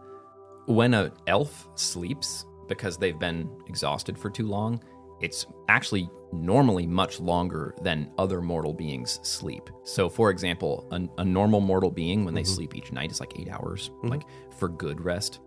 [0.66, 4.82] when an elf sleeps because they've been exhausted for too long,
[5.20, 9.70] it's actually normally much longer than other mortal beings sleep.
[9.84, 13.38] So, for example, a, a normal mortal being, when they sleep each night, is like
[13.38, 14.22] eight hours, like
[14.58, 15.40] for good rest.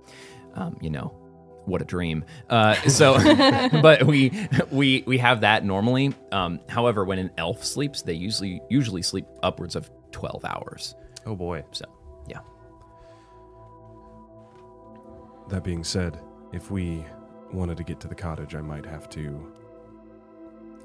[0.54, 1.14] Um, you know,
[1.66, 2.24] what a dream.
[2.50, 3.18] Uh, so,
[3.82, 4.32] but we
[4.72, 6.14] we we have that normally.
[6.32, 10.96] Um, however, when an elf sleeps, they usually usually sleep upwards of twelve hours.
[11.26, 11.64] Oh boy.
[11.72, 11.86] So,
[12.28, 12.40] yeah.
[15.50, 16.20] That being said,
[16.54, 17.04] if we
[17.52, 19.54] wanted to get to the cottage, I might have to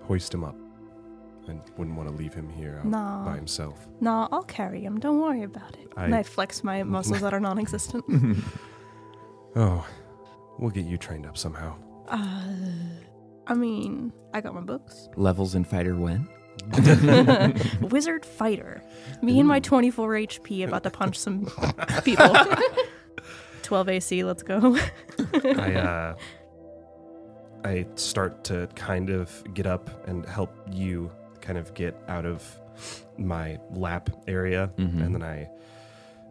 [0.03, 0.57] hoist him up.
[1.49, 3.25] I wouldn't want to leave him here Nah.
[3.25, 3.89] by himself.
[4.01, 5.01] Nah, I'll carry him.
[5.01, 5.89] Don't worry about it.
[5.97, 8.05] and I- I flex my muscles that are non existent.
[9.57, 9.85] Oh,
[10.61, 11.75] we'll get you trained up somehow.
[12.07, 12.45] uh,
[13.49, 15.09] I mean, I got my books.
[15.17, 16.29] Levels in fighter when?
[17.81, 18.83] Wizard fighter.
[19.23, 21.47] Me and my 24 HP about to punch some
[22.05, 22.35] people.
[23.63, 24.77] 12 AC, let's go.
[25.45, 26.15] I uh
[27.65, 32.43] I start to kind of get up and help you kind of get out of
[33.19, 35.05] my lap area Mhm.
[35.05, 35.49] and then I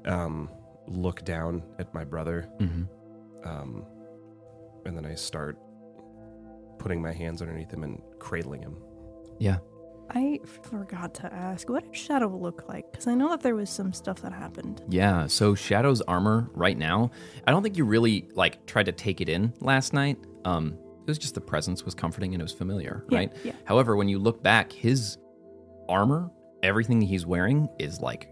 [0.09, 0.49] um
[0.87, 3.47] look down at my brother Mm-hmm.
[3.47, 3.85] um
[4.85, 5.57] and then I start
[6.79, 8.77] putting my hands underneath him and cradling him.
[9.37, 9.57] Yeah.
[10.11, 12.91] I forgot to ask, what did Shadow look like?
[12.91, 14.81] Because I know that there was some stuff that happened.
[14.89, 17.11] Yeah, so Shadow's armor right now,
[17.47, 20.17] I don't think you really like tried to take it in last night.
[20.45, 23.31] Um it was just the presence was comforting and it was familiar, Yeah, right?
[23.43, 23.53] yeah.
[23.65, 25.17] However, when you look back, his
[25.87, 26.29] armor,
[26.61, 28.29] everything he's wearing is like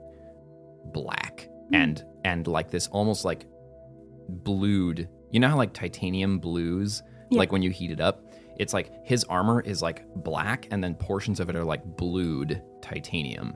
[0.94, 3.46] black and and like this almost like
[4.30, 5.10] blued.
[5.32, 7.40] You know how like titanium blues Yeah.
[7.40, 8.24] like when you heat it up,
[8.60, 12.62] it's like his armor is like black and then portions of it are like blued
[12.82, 13.56] titanium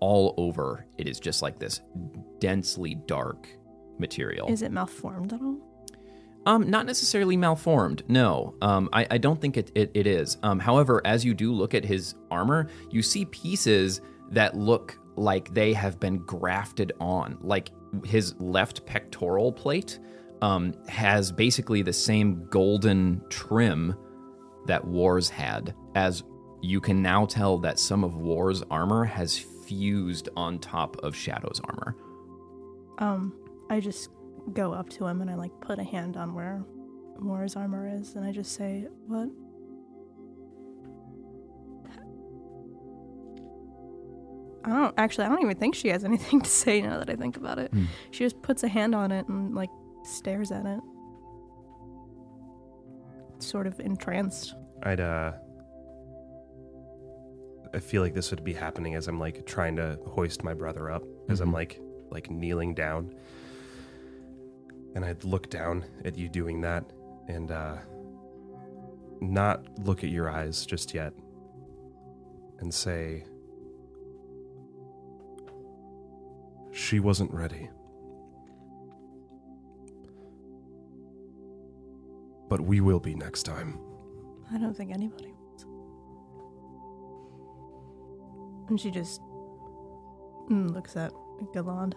[0.00, 1.80] all over it is just like this
[2.38, 3.48] densely dark
[3.98, 4.48] material.
[4.48, 5.56] Is it malformed at all?
[6.44, 8.04] Um, not necessarily malformed.
[8.08, 10.36] No, um, I, I don't think it, it, it is.
[10.44, 15.52] Um, however, as you do look at his armor, you see pieces that look like
[15.54, 17.38] they have been grafted on.
[17.40, 17.70] Like
[18.04, 19.98] his left pectoral plate
[20.40, 23.96] um, has basically the same golden trim
[24.66, 26.22] that War's had, as
[26.62, 31.60] you can now tell that some of War's armor has fused on top of Shadow's
[31.64, 31.96] armor.
[32.98, 33.34] Um,
[33.68, 34.10] I just
[34.52, 36.64] go up to him and I like put a hand on where
[37.18, 39.28] War's armor is, and I just say, "What?"
[44.64, 45.24] I don't actually.
[45.26, 47.70] I don't even think she has anything to say now that I think about it.
[47.72, 47.84] Hmm.
[48.10, 49.70] She just puts a hand on it and like
[50.02, 50.80] stares at it,
[53.46, 54.54] sort of entranced.
[54.82, 55.32] I'd uh
[57.74, 60.90] I feel like this would be happening as I'm like trying to hoist my brother
[60.90, 61.54] up as I'm Mhm.
[61.54, 61.80] like
[62.10, 63.14] like kneeling down.
[64.94, 66.84] And I'd look down at you doing that
[67.28, 67.76] and uh
[69.20, 71.12] not look at your eyes just yet
[72.60, 73.24] and say
[76.72, 77.68] she wasn't ready.
[82.48, 83.78] But we will be next time.
[84.52, 85.66] I don't think anybody was.
[88.68, 89.20] And she just
[90.50, 91.12] mm, looks at
[91.54, 91.94] Galad.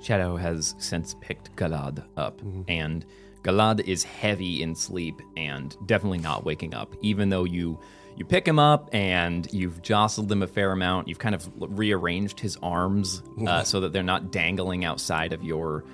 [0.00, 2.64] Shadow has since picked Galad up, Mhm.
[2.68, 3.06] and
[3.42, 6.94] Galad is heavy in sleep and definitely not waking up.
[7.00, 7.78] Even though you
[8.16, 12.40] you pick him up and you've jostled him a fair amount, you've kind of rearranged
[12.40, 15.84] his arms uh, so that they're not dangling outside of your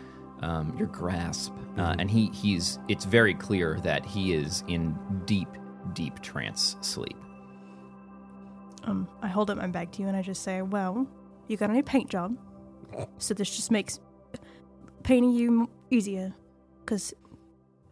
[0.43, 5.49] um, your grasp, uh, and he he's it's very clear that he is in deep
[5.95, 7.17] deep trance sleep.
[8.85, 11.07] Um, I hold up my bag to you and I just say, "Well,
[11.49, 12.37] you got a new paint job,
[13.19, 14.01] so this just makes
[15.03, 16.35] painting you easier,
[16.81, 17.15] because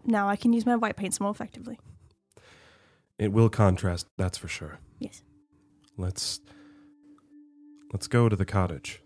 [0.05, 1.79] now I can use my white paints more effectively."
[3.19, 4.79] It will contrast, that's for sure.
[4.99, 5.23] Yes.
[5.97, 6.41] Let's
[7.93, 9.03] let's go to the cottage.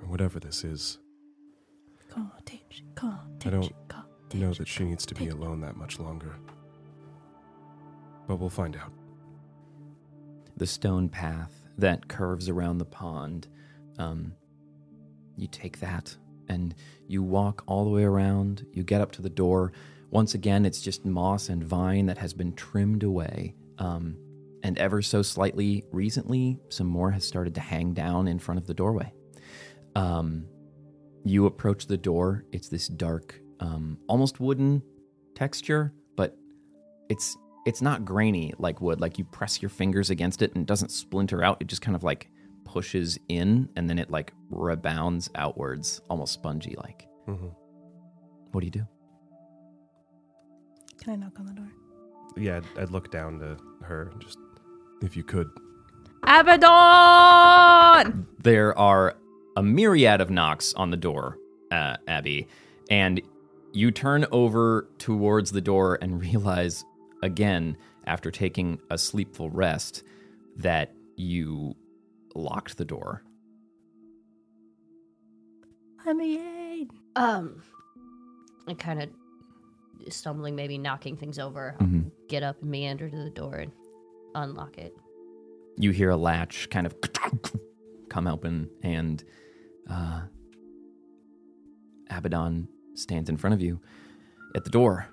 [0.00, 0.98] Or whatever this is.
[2.18, 4.40] Cottage, cottage, I don't cottage.
[4.40, 6.36] know that she needs to be alone that much longer.
[8.26, 8.92] But we'll find out.
[10.56, 13.48] the stone path that curves around the pond.
[13.98, 14.34] Um,
[15.36, 16.16] you take that
[16.48, 16.74] and
[17.06, 18.66] you walk all the way around.
[18.72, 19.72] You get up to the door.
[20.10, 23.54] Once again, it's just moss and vine that has been trimmed away.
[23.78, 24.16] Um,
[24.64, 28.66] and ever so slightly recently, some more has started to hang down in front of
[28.66, 29.12] the doorway.
[29.94, 30.46] Um,
[31.24, 32.44] you approach the door.
[32.52, 34.82] It's this dark, um, almost wooden
[35.34, 36.36] texture, but
[37.08, 39.00] it's it's not grainy like wood.
[39.00, 41.58] Like you press your fingers against it and it doesn't splinter out.
[41.60, 42.30] It just kind of like
[42.64, 47.06] pushes in and then it like rebounds outwards, almost spongy like.
[47.28, 47.48] Mm-hmm.
[48.52, 48.86] What do you do?
[51.02, 51.70] Can I knock on the door?
[52.36, 54.38] Yeah, I'd, I'd look down to her and just,
[55.02, 55.48] if you could.
[56.24, 58.26] Abaddon!
[58.42, 59.14] There are
[59.58, 61.36] a myriad of knocks on the door,
[61.72, 62.46] uh, Abby,
[62.90, 63.20] and
[63.72, 66.84] you turn over towards the door and realize
[67.24, 70.04] again, after taking a sleepful rest,
[70.56, 71.74] that you
[72.36, 73.24] locked the door.
[76.06, 76.88] Let me in.
[77.16, 77.60] Um,
[78.68, 79.10] and kind of
[80.12, 81.74] stumbling, maybe knocking things over.
[81.80, 82.12] Mhm.
[82.28, 83.72] Get up and meander to the door and
[84.36, 84.94] unlock it.
[85.80, 86.94] you hear a latch kind of
[88.08, 89.22] come open and
[89.90, 90.22] uh,
[92.10, 93.80] abaddon stands in front of you
[94.56, 95.06] at the door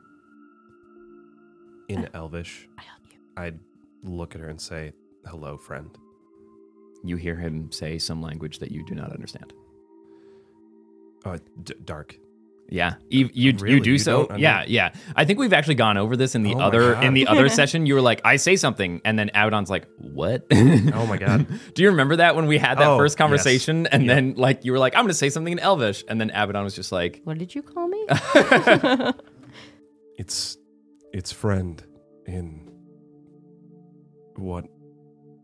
[1.90, 2.68] In Elvish,
[3.38, 3.60] I'd
[4.04, 4.94] look at her and say,
[5.26, 5.90] hello, friend.
[7.04, 9.54] you hear him say some language that you do not understand
[11.26, 12.16] Uh, d- dark.
[12.70, 13.76] Yeah you, you, Really?
[13.76, 16.42] you do You so under- yeah yeah i think we've actually gone over this in
[16.44, 19.30] the Oh other in the other session you were like i say something and then
[19.30, 21.46] abaddon's like what Oh my god.
[21.76, 23.18] do you remember that when we had that Oh, first yes.
[23.18, 24.16] conversation and Yep.
[24.16, 26.74] then like you were like i'm gonna say something in elvish and then abaddon was
[26.76, 28.06] just like What did you call me?
[30.18, 30.58] It's
[31.14, 31.84] it's friend
[32.26, 32.72] in
[34.38, 34.66] what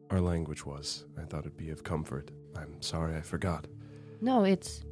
[0.10, 1.05] our language was.
[1.17, 2.31] I thought it'd be of comfort.
[2.55, 3.67] I'm sorry I forgot.
[4.21, 4.84] no, it's.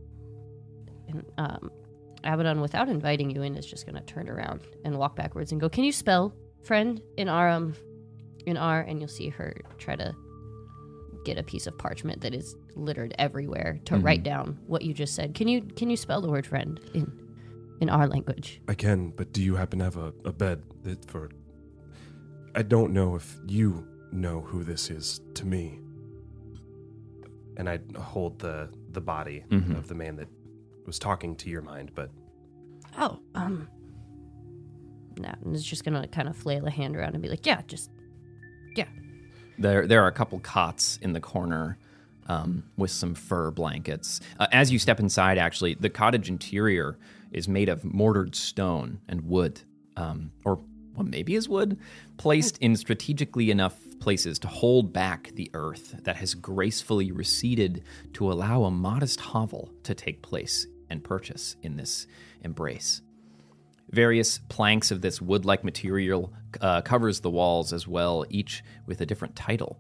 [1.38, 1.72] Um,
[2.24, 5.70] Abaddon, without inviting you in, is just gonna turn around and walk backwards and go,
[5.70, 7.74] "Can you spell friend in our um,
[8.46, 10.14] in R?" And you'll see her try to
[11.26, 14.04] get a piece of parchment that is littered everywhere to Mhm.
[14.04, 15.34] write down what you just said.
[15.36, 17.12] Can you can you spell the word friend in
[17.82, 18.62] in our language?
[18.68, 21.30] I can, but do you happen to have a, a bed that for
[22.56, 25.80] I don't know if you know who this is to me.
[27.58, 29.78] And I'd hold the the body Mhm.
[29.78, 30.28] of the man that
[30.90, 32.10] was talking to your mind, but
[32.98, 33.70] Oh, um,
[35.20, 37.62] no, and it's just gonna kind of flail a hand around and be like, "Yeah,
[37.68, 37.92] just
[38.76, 38.88] yeah.
[39.60, 41.78] There, there are a couple cots in the corner
[42.28, 44.20] um, with some fur blankets.
[44.40, 46.98] Uh, as you step inside, actually, the cottage interior
[47.32, 49.62] is made of mortared stone and wood,
[49.96, 50.60] um, or
[50.96, 51.78] well, maybe is wood,
[52.18, 57.84] placed in strategically enough places to hold back the earth that has gracefully receded
[58.14, 62.08] to allow a modest hovel to take place and purchase in this
[62.44, 63.02] embrace.
[63.92, 66.32] Various planks of this wood-like material
[66.62, 69.80] uh, covers the walls as well, each with a different title.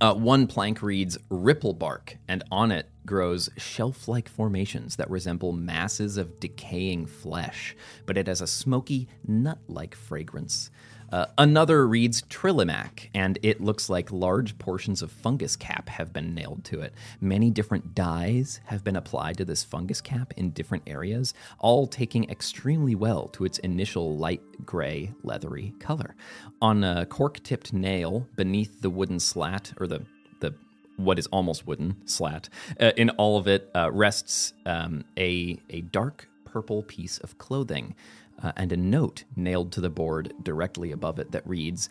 [0.00, 5.52] Uh, one plank reads Ripple Bark, and on it grows shelf like formations that resemble
[5.52, 7.76] masses of decaying flesh,
[8.06, 10.70] but it has a smoky, nut like fragrance.
[11.12, 16.34] Uh, another reads Trillimac, and it looks like large portions of fungus cap have been
[16.34, 16.92] nailed to it.
[17.20, 22.28] Many different dyes have been applied to this fungus cap in different areas, all taking
[22.30, 26.16] extremely well to its initial light gray, leathery color.
[26.60, 30.04] On a cork tipped nail beneath the wooden slat, or the,
[30.40, 30.54] the
[30.96, 32.48] what is almost wooden slat,
[32.80, 37.96] uh, in all of it uh, rests um, a, a dark purple piece of clothing
[38.42, 41.88] uh, and a note nailed to the board directly above it that reads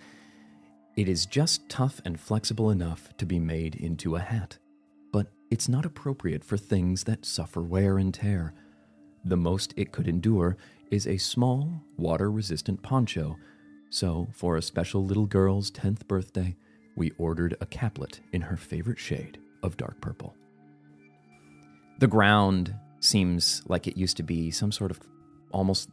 [0.95, 4.57] It is just tough and flexible enough to be made into a hat,
[5.11, 8.53] but it's not appropriate for things that suffer wear and tear.
[9.25, 10.57] The most it could endure
[10.91, 13.37] is a small, water resistant poncho.
[13.89, 16.55] So, for a special little girl's 10th birthday,
[16.95, 20.35] we ordered a caplet in her favorite shade of dark purple.
[21.99, 24.99] The ground seems like it used to be some sort of
[25.51, 25.89] almost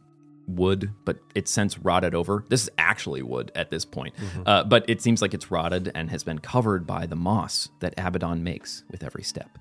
[0.47, 2.45] wood, but it's since rotted over.
[2.49, 4.13] This is actually wood at this point,
[4.45, 7.93] uh, but it seems like it's rotted and has been covered by the moss that
[7.97, 9.57] Abaddon makes with every step.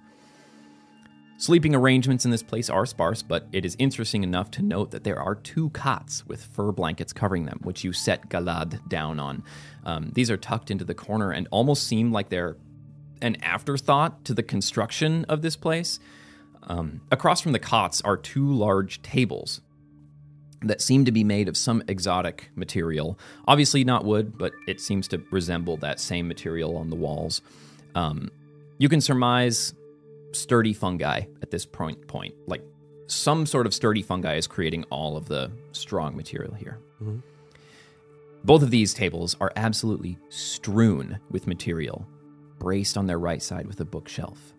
[1.40, 5.04] Sleeping arrangements in this place are sparse, but it is interesting enough to note that
[5.04, 9.42] there are two cots with fur blankets covering them, which you set Galad down on.
[9.84, 12.58] Um, these are tucked into the corner and almost seem like they're
[13.22, 15.98] an afterthought to the construction of this place.
[16.64, 19.62] Um, across from the cots are two large tables
[20.62, 23.18] that seem to be made of some exotic material.
[23.48, 27.40] Obviously, not wood, but it seems to resemble that same material on the walls.
[27.94, 28.30] Um,
[28.78, 29.74] you can surmise
[30.32, 32.06] sturdy fungi at this point.
[32.06, 32.62] Point like
[33.06, 36.78] some sort of sturdy fungi is creating all of the strong material here.
[38.44, 42.06] Both of these tables are absolutely strewn with material,
[42.58, 44.54] braced on their right side with a bookshelf.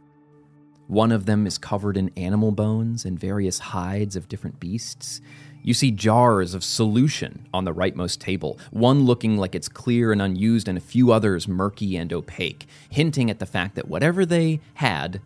[0.87, 5.21] One of them is covered in animal bones and various hides of different beasts.
[5.63, 10.21] You see jars of solution on the rightmost table, one looking like it's clear and
[10.21, 14.59] unused, and a few others murky and opaque, hinting at the fact that whatever they
[14.75, 15.21] had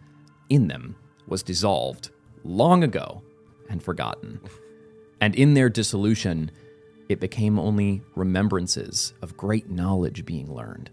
[0.50, 0.96] in them
[1.28, 2.10] was dissolved
[2.44, 3.22] long ago
[3.70, 4.40] and forgotten.
[5.22, 6.52] And in their dissolution,
[7.08, 10.90] it became only remembrances of great knowledge being learned.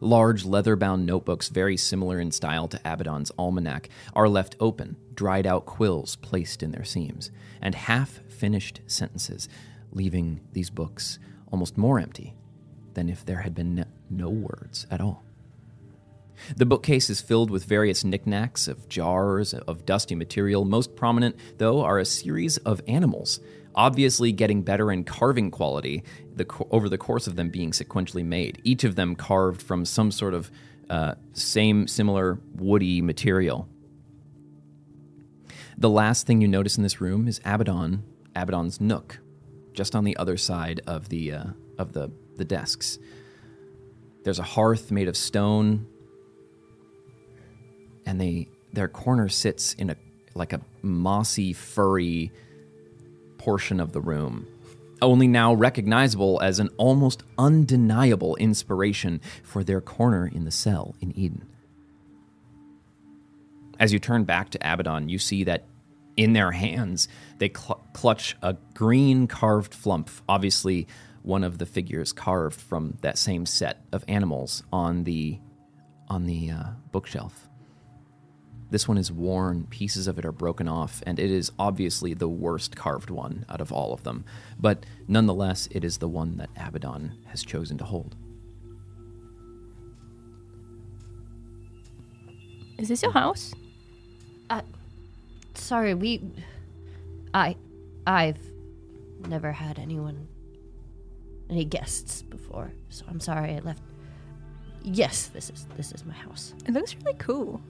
[0.00, 5.46] Large leather bound notebooks, very similar in style to Abaddon's almanac, are left open, dried
[5.46, 7.30] out quills placed in their seams,
[7.60, 9.48] and half finished sentences,
[9.92, 11.18] leaving these books
[11.50, 12.34] almost more empty
[12.94, 15.22] than if there had been no- no words at all.
[16.54, 20.64] The bookcase is filled with various knickknacks of jars of dusty material.
[20.64, 23.40] Most prominent, though, are a series of animals,
[23.76, 26.02] obviously getting better in carving quality
[26.34, 28.60] the, over the course of them being sequentially made.
[28.64, 30.50] Each of them carved from some sort of
[30.88, 33.68] uh, same, similar woody material.
[35.78, 38.02] The last thing you notice in this room is Abaddon,
[38.34, 39.18] Abaddon's nook,
[39.74, 41.44] just on the other side of the uh,
[41.78, 42.98] of the the desks.
[44.24, 45.86] There's a hearth made of stone,
[48.06, 49.96] and they their corner sits in a
[50.34, 52.32] like a mossy, furry
[53.46, 54.44] portion of the room,
[55.00, 61.16] only now recognizable as an almost undeniable inspiration for their corner in the cell in
[61.16, 61.46] Eden.
[63.78, 65.62] As you turn back to Abaddon, you see that
[66.16, 67.06] in their hands
[67.38, 70.88] they cl- clutch a green carved flump, obviously
[71.22, 75.38] one of the figures carved from that same set of animals on the
[76.08, 77.45] on the uh, bookshelf.
[78.70, 82.28] This one is worn, pieces of it are broken off, and it is obviously the
[82.28, 84.24] worst carved one out of all of them.
[84.58, 88.16] But nonetheless, it is the one that Abaddon has chosen to hold.
[92.78, 93.54] Is this your house?
[94.50, 94.62] Uh,
[95.54, 96.20] sorry, we.
[97.32, 97.56] I.
[98.06, 98.38] I've
[99.28, 100.28] never had anyone.
[101.48, 103.82] any guests before, so I'm sorry I left.
[104.82, 106.54] Yes, this is this is my house.
[106.66, 107.60] It looks really cool.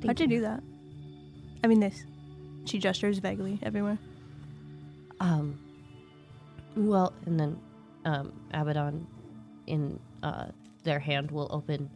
[0.00, 0.62] Thank How'd you do that?
[1.64, 2.04] I mean, this.
[2.64, 3.98] She gestures vaguely everywhere.
[5.20, 5.58] Um.
[6.76, 7.58] Well, and then,
[8.04, 9.06] um, Abaddon,
[9.66, 10.46] in uh,
[10.84, 11.90] their hand will open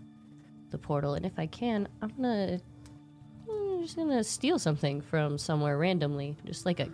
[0.71, 2.61] the portal, and if I can, I'm gonna,
[3.49, 6.89] I'm just gonna steal something from somewhere randomly, just like a.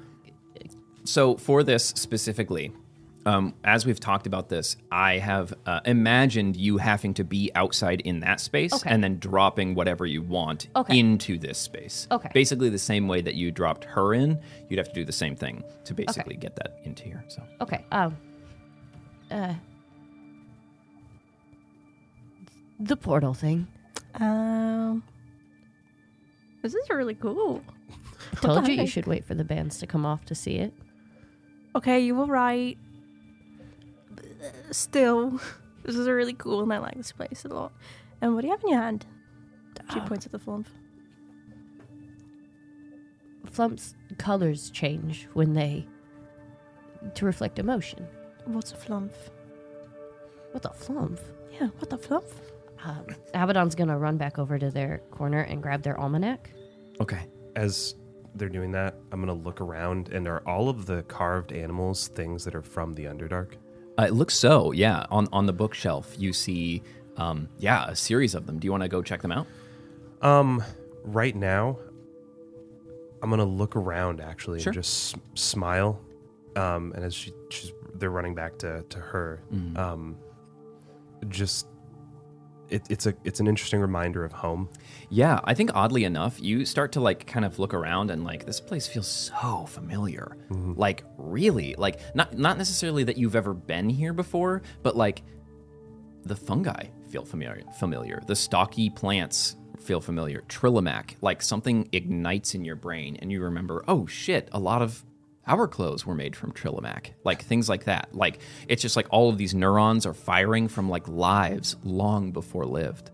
[1.05, 2.73] So for this specifically,
[3.29, 8.01] um, as we've talked about this, I have uh, imagined you having to be outside
[8.01, 8.89] in that space Okay.
[8.91, 10.99] and then dropping whatever you want Okay.
[10.99, 12.09] into this space.
[12.11, 12.31] Okay.
[12.33, 15.37] Basically, the same way that you dropped her in, you'd have to do the same
[15.37, 17.23] thing to basically get that into here.
[17.29, 17.85] So, Okay.
[17.93, 18.17] Um.
[19.31, 19.55] Uh.
[22.81, 23.67] The portal thing.
[24.15, 25.03] Um,
[26.63, 27.63] this is really cool.
[28.33, 30.73] I told you you should wait for the bands to come off to see it.
[31.77, 32.79] Okay, you were right.
[34.71, 35.41] Still,
[35.85, 37.73] this is really cool, and I like this place a lot.
[38.21, 39.07] And what do you have in your hand?
[39.93, 40.69] She points at the flump.
[43.51, 45.87] Flump's colors change when they
[47.15, 48.07] to reflect emotion.
[48.45, 49.13] What's a flump?
[50.53, 51.21] What the flump?
[51.53, 52.25] Yeah, what the flump?
[52.85, 56.51] Um, Abaddon's gonna run back over to their corner and grab their almanac.
[57.01, 57.27] okay.
[57.57, 57.97] As
[58.37, 62.45] they're doing that, I'm gonna look around, and are all of the carved animals things
[62.45, 63.55] that are from the Underdark?
[63.99, 65.05] Uh, it looks so, yeah.
[65.11, 66.83] On on the bookshelf, you see,
[67.17, 68.59] um, yeah, a series of them.
[68.59, 69.47] Do you want to go check them out?
[70.23, 70.63] Um,
[71.05, 71.79] right now,
[73.23, 74.71] I'm gonna look around actually Sure.
[74.71, 76.01] and just s- smile.
[76.57, 79.43] Um, and as she, she's, they're running back to to her.
[79.77, 80.17] Um,
[81.29, 81.67] just
[82.71, 84.69] it, it's a it's an interesting reminder of home.
[85.09, 88.47] Yeah, I think oddly enough, you start to like kind of look around and like
[88.47, 90.37] this place feels so familiar.
[90.51, 90.75] Mm-hmm.
[90.75, 95.23] Like really, like not not necessarily that you've ever been here before, but like
[96.25, 97.63] the fungi feel familiar.
[97.79, 98.21] Familiar.
[98.27, 100.43] The stocky plants feel familiar.
[100.49, 105.05] Trillimac, like something ignites in your brain and you remember, oh shit, a lot of
[105.49, 107.15] our clothes were made from Trillimac.
[107.25, 108.15] Like things like that.
[108.15, 112.67] Like it's just like all of these neurons are firing from like lives long before
[112.67, 113.11] lived.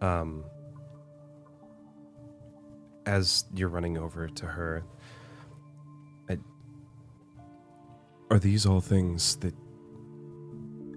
[0.00, 0.44] Um,
[3.06, 4.84] as you're running over to her,
[6.28, 6.38] I,
[8.30, 9.54] are these all things that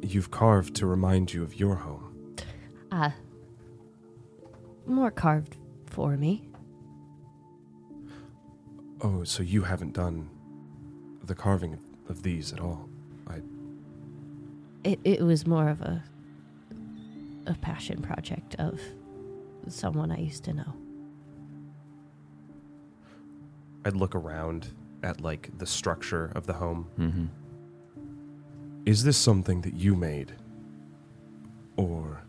[0.01, 2.35] you've carved to remind you of your home?
[2.91, 3.11] Uh,
[4.85, 6.48] more carved for me.
[9.01, 10.29] Oh, so you haven't done
[11.23, 11.79] the carving of,
[12.09, 12.89] of these at all?
[13.27, 13.41] I
[14.83, 16.03] It it was more of a
[17.45, 18.79] a passion project of
[19.67, 20.73] someone I used to know.
[23.85, 24.67] I'd look around
[25.03, 26.87] at like the structure of the home.
[26.99, 27.25] Mm-hmm.
[28.85, 30.33] Is this something that you made,
[31.77, 32.23] or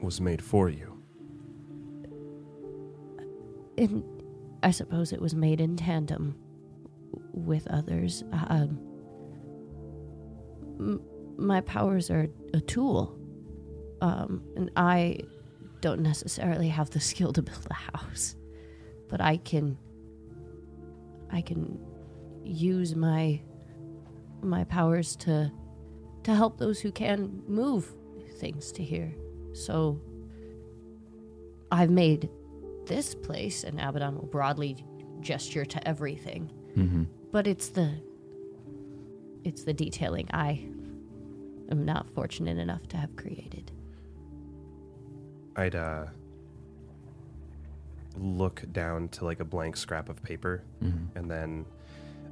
[0.00, 1.02] was made for you?
[3.76, 4.02] And
[4.62, 6.36] I suppose it was made in tandem
[7.32, 8.24] with others.
[8.32, 8.80] Um,
[11.36, 13.18] my powers are a tool,
[14.00, 15.20] um, and I
[15.80, 18.36] don't necessarily have the skill to build a house,
[19.08, 19.78] but I can.
[21.30, 21.78] I can
[22.42, 23.40] use my
[24.42, 25.52] my powers to
[26.24, 27.92] to help those who can move
[28.38, 29.14] things to here.
[29.52, 30.00] So
[31.70, 32.30] I've made
[32.88, 34.84] this place, and Abaddon will broadly
[35.20, 36.50] gesture to everything.
[36.76, 37.04] Mm-hmm.
[37.30, 37.92] But it's the
[39.44, 40.64] it's the detailing I
[41.70, 43.70] am not fortunate enough to have created.
[45.56, 46.06] I'd uh
[48.18, 51.16] look down to like a blank scrap of paper Mm-hmm.
[51.18, 51.64] and then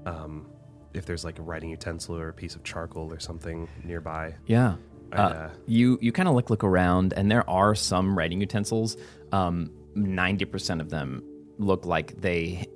[0.05, 0.47] um
[0.95, 4.35] if there's like a writing utensil or a piece of charcoal or something nearby.
[4.47, 4.77] Yeah.
[5.13, 8.97] Uh, uh, you you kind of look look around, and there are some writing utensils.
[9.31, 11.23] Um, Ninety percent of them
[11.59, 12.67] look like they.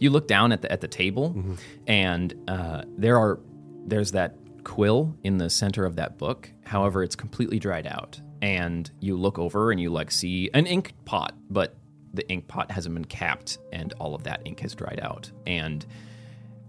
[0.00, 1.32] You look down at the at the table,
[1.86, 3.38] and uh, there are
[3.86, 6.50] there's that quill in the center of that book.
[6.64, 10.92] However, it's completely dried out, and you look over and you like see an ink
[11.04, 11.76] pot, but
[12.14, 15.86] the ink pot hasn't been capped, and all of that ink has dried out, and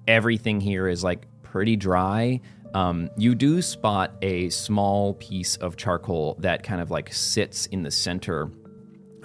[0.08, 2.40] everything here is like pretty dry.
[2.76, 7.82] Um, you do spot a small piece of charcoal that kind of like sits in
[7.82, 8.52] the center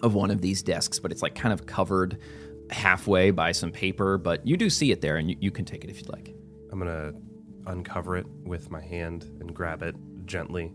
[0.03, 2.19] of one of these desks, but it's like kind of covered
[2.71, 4.19] halfway by some paper.
[4.19, 6.35] But you do see it there, and you, you can take it if you'd like.
[6.71, 7.13] I'm gonna
[7.67, 9.95] uncover it with my hand and grab it
[10.27, 10.73] gently.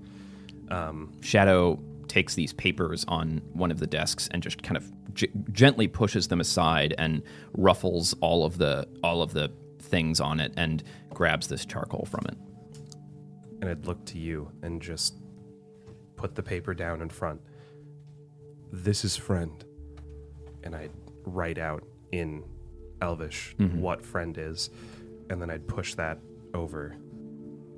[0.70, 5.30] Um, Shadow takes these papers on one of the desks and just kind of g-
[5.52, 7.22] gently pushes them aside and
[7.54, 12.26] ruffles all of the all of the things on it and grabs this charcoal from
[12.28, 12.38] it.
[13.62, 15.16] and I'd look to you and just
[16.16, 17.42] put the paper down in front.
[18.72, 19.64] This is friend.
[20.64, 20.92] And I'd
[21.26, 22.44] write out in
[23.02, 24.70] Elvish what friend is,
[25.30, 26.20] and then I'd push that
[26.54, 26.96] over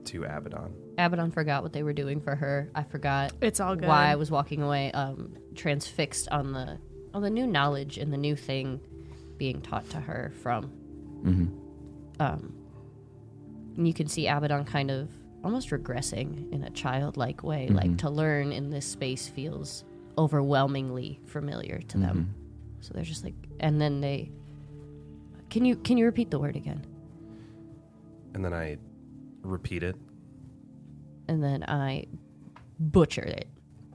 [0.05, 0.73] to Abaddon.
[0.97, 2.69] Abaddon forgot what they were doing for her.
[2.73, 3.87] I forgot It's all good.
[3.87, 6.77] why I was walking away, um, transfixed on the
[7.13, 8.79] on the new knowledge and the new thing
[9.37, 10.71] being taught to her from
[11.23, 12.21] Mm-hmm.
[12.21, 12.53] um,
[13.77, 15.09] And you can see Abaddon kind of
[15.43, 17.67] almost regressing in a childlike way.
[17.67, 19.83] Like to learn in this space feels
[20.19, 22.17] overwhelmingly familiar to them.
[22.17, 22.81] Mm-hmm.
[22.81, 24.31] So they're just like, and then they.
[25.49, 26.85] Can you can you repeat the word again?
[28.35, 28.77] And then I
[29.41, 29.95] repeat it.
[31.27, 32.05] And then I
[32.79, 33.47] butchered it.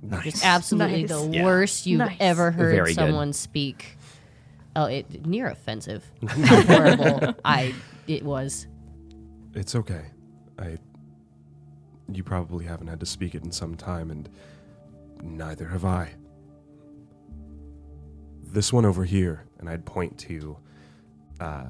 [0.03, 0.25] Nice.
[0.25, 1.11] Just absolutely Nice.
[1.11, 1.45] the Yeah.
[1.45, 2.17] worst you've Nice.
[2.21, 2.95] ever heard Very good.
[2.97, 3.97] someone speak.
[4.77, 6.05] Oh, it near offensive.
[6.29, 7.75] How horrible I
[8.09, 8.67] it was.
[9.55, 10.07] It's okay.
[10.59, 10.79] I.
[12.13, 14.29] You probably haven't had to speak it in some time, and
[15.25, 16.15] neither have I.
[18.43, 20.57] This one over here, and I'd point to
[21.41, 21.67] uh,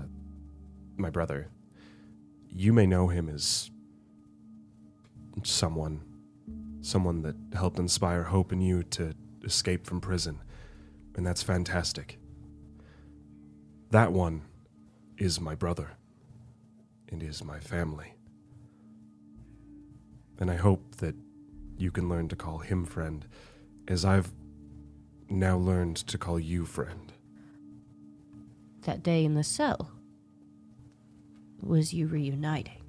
[0.97, 1.49] my brother.
[2.49, 3.71] You may know him as
[5.43, 6.03] someone,
[6.83, 10.41] someone that helped inspire hope in you to escape from prison,
[11.17, 12.19] and that's fantastic.
[13.91, 14.43] That one
[15.17, 15.93] is my brother
[17.09, 18.15] and is my family.
[20.41, 21.15] And I hope that
[21.77, 23.27] you can learn to call him friend,
[23.89, 24.33] as I've
[25.29, 27.13] now learned to call you friend.
[28.83, 29.91] That day in the cell
[31.61, 32.83] was you reuniting.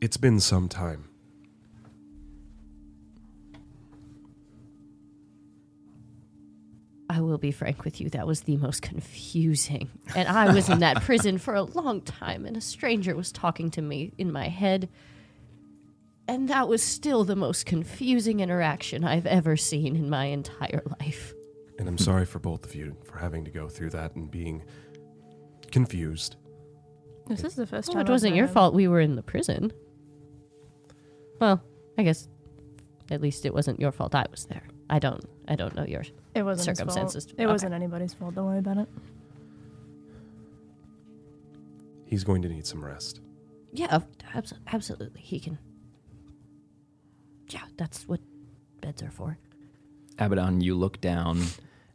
[0.00, 1.08] It's been some time.
[7.10, 9.88] I will be frank with you, that was the most confusing.
[10.14, 13.70] And I was in that prison for a long time, and a stranger was talking
[13.72, 14.88] to me in my head.
[16.28, 21.32] And that was still the most confusing interaction I've ever seen in my entire life.
[21.78, 24.62] And I'm sorry for both of you for having to go through that and being
[25.72, 26.36] confused.
[27.28, 28.06] This is the first Well, time.
[28.06, 29.72] it wasn't your had- fault we were in the prison.
[31.40, 31.62] Well,
[31.96, 32.28] I guess
[33.10, 34.64] at least it wasn't your fault I was there.
[34.90, 36.10] I don't I don't know yours.
[36.34, 37.24] It wasn't his circumstances.
[37.24, 37.34] Fault.
[37.38, 37.52] It Okay.
[37.52, 38.34] wasn't anybody's fault.
[38.34, 38.88] Don't worry about it.
[42.06, 43.20] He's going to need some rest.
[43.72, 44.00] Yeah,
[44.34, 45.20] abs- absolutely.
[45.20, 45.58] He can.
[47.48, 48.20] Yeah, that's what
[48.80, 49.38] beds are for.
[50.18, 51.42] Abaddon, you look down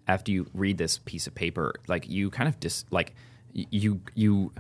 [0.08, 3.16] after you read this piece of paper, like you kind of dis like
[3.54, 4.52] you you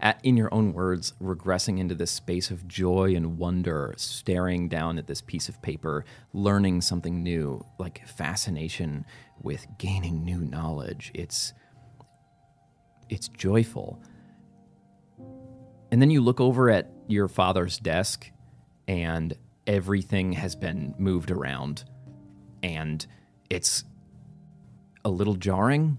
[0.00, 4.98] at, in your own words regressing into this space of joy and wonder, staring down
[4.98, 9.04] at this piece of paper, learning something new, like fascination
[9.42, 11.10] with gaining new knowledge.
[11.14, 11.52] It's
[13.08, 14.02] it's joyful.
[15.90, 18.30] And then you look over at your father's desk
[18.86, 19.34] and
[19.68, 21.84] everything has been moved around
[22.62, 23.06] and
[23.50, 23.84] it's
[25.04, 25.98] a little jarring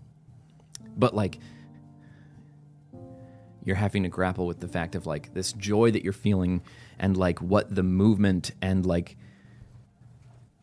[0.98, 1.40] but like
[3.64, 6.62] you're having to grapple with the fact of like this joy that you're feeling
[6.98, 9.16] and like what the movement and like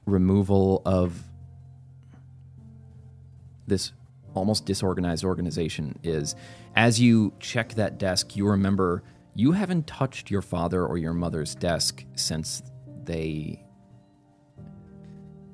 [0.06, 1.22] removal of
[3.68, 3.92] this
[4.34, 6.34] almost disorganized organization is.
[6.74, 9.02] As you check that desk you remember
[9.34, 12.62] you haven't touched your father or your mother's desk since
[13.06, 13.64] they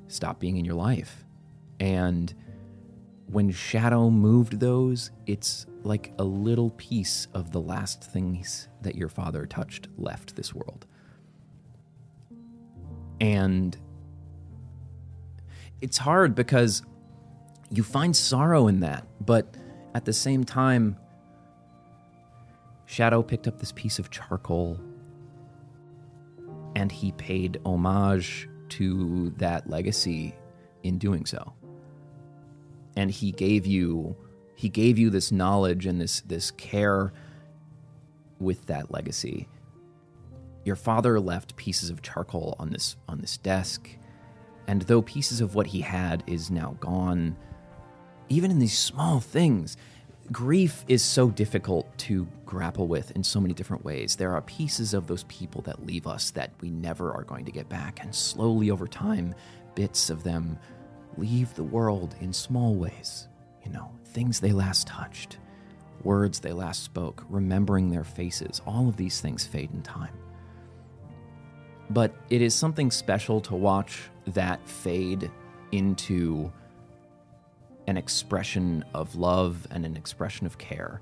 [0.09, 1.25] stop being in your life.
[1.81, 2.33] And
[3.27, 9.09] when shadow moved those it's like a little piece of the last things that your
[9.09, 10.87] father touched left this world.
[13.21, 13.77] And
[15.81, 16.83] it's hard because
[17.71, 19.55] you find sorrow in that, but
[19.95, 20.97] at the same time,
[22.87, 24.79] Shadow picked up this piece of charcoal
[26.83, 30.35] and he paid homage to that legacy
[30.83, 31.53] in doing so.
[32.97, 34.17] And he gave you
[34.57, 37.13] he gave you this knowledge and this this care
[38.41, 39.49] with that legacy.
[40.65, 43.89] Your father left pieces of charcoal on this on this desk,
[44.67, 47.37] and though pieces of what he had is now gone,
[48.29, 49.77] even in these small things,
[50.31, 54.17] grief is so difficult to grapple with in so many different ways.
[54.17, 57.53] There are pieces of those people that leave us that we never are going to
[57.53, 59.35] get back, and slowly over time,
[59.75, 60.59] bits of them
[61.17, 63.29] leave the world in small ways.
[63.65, 65.39] You know, things they last touched,
[66.03, 70.15] words they last spoke, remembering their faces, all of these things fade in time.
[71.91, 75.31] But it is something special to watch that fade
[75.73, 76.53] into
[77.87, 81.01] an expression of love and an expression of care.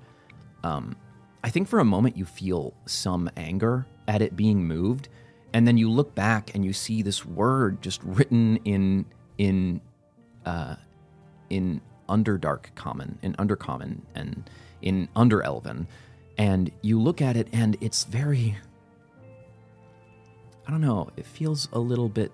[0.65, 0.97] Um,
[1.43, 5.09] I think for a moment you feel some anger at it being moved,
[5.53, 9.07] and then you look back and you see this word just written in
[9.39, 9.81] in
[10.45, 10.77] uh,
[11.49, 14.49] in Underdark Common, in Undercommon, and
[14.83, 15.87] in Under Elven,
[16.37, 18.59] and you look at it and it's very.
[20.67, 21.11] I don't know.
[21.17, 22.31] It feels a little bit,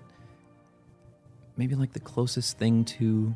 [1.55, 3.35] maybe like the closest thing to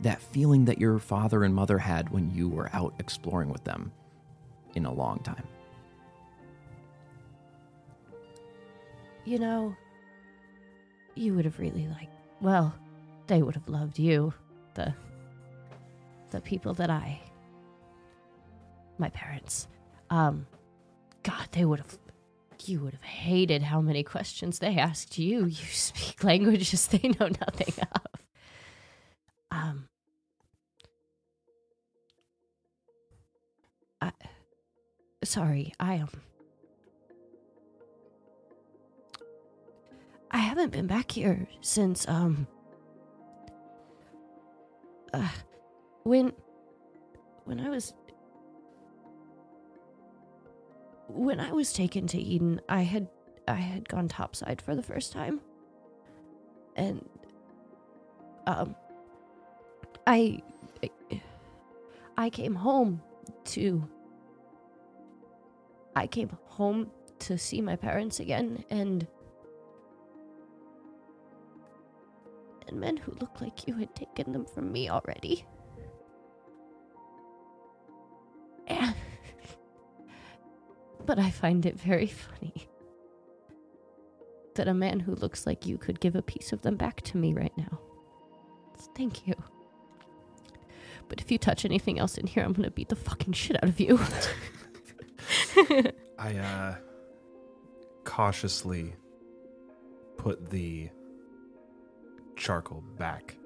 [0.00, 3.92] that feeling that your father and mother had when you were out exploring with them.
[4.74, 5.44] in a long time.
[9.24, 9.74] You know,
[11.14, 12.12] you would have really liked.
[12.40, 12.74] Well,
[13.26, 14.32] they would have loved you.
[14.74, 14.94] The.
[16.30, 17.20] The people that I.
[18.98, 19.68] My parents.
[20.10, 20.46] Um.
[21.22, 21.98] God, they would have.
[22.64, 25.46] You would have hated how many questions they asked you.
[25.46, 28.02] You speak languages they know nothing of.
[35.28, 36.08] Sorry, I am.
[40.30, 42.46] I haven't been back here since um
[45.12, 45.28] uh,
[46.04, 46.32] when
[47.44, 47.92] when I was
[51.08, 53.08] when I was taken to Eden, I had
[53.46, 55.40] I had gone topside for the first time.
[56.76, 57.06] And
[58.46, 58.74] um
[60.06, 60.42] I
[62.16, 63.02] I came home
[63.46, 63.88] to
[65.98, 69.04] I came home to see my parents again and
[72.68, 75.44] and men who looked like you had taken them from me already.
[81.06, 82.68] But I find it very funny
[84.56, 87.16] that a man who looks like you could give a piece of them back to
[87.16, 87.80] me right now.
[88.94, 89.34] Thank you.
[91.08, 93.70] But if you touch anything else in here, I'm gonna beat the fucking shit out
[93.70, 93.98] of you.
[96.18, 96.74] I uh
[98.04, 98.94] cautiously
[100.16, 100.88] put the
[102.36, 103.36] charcoal back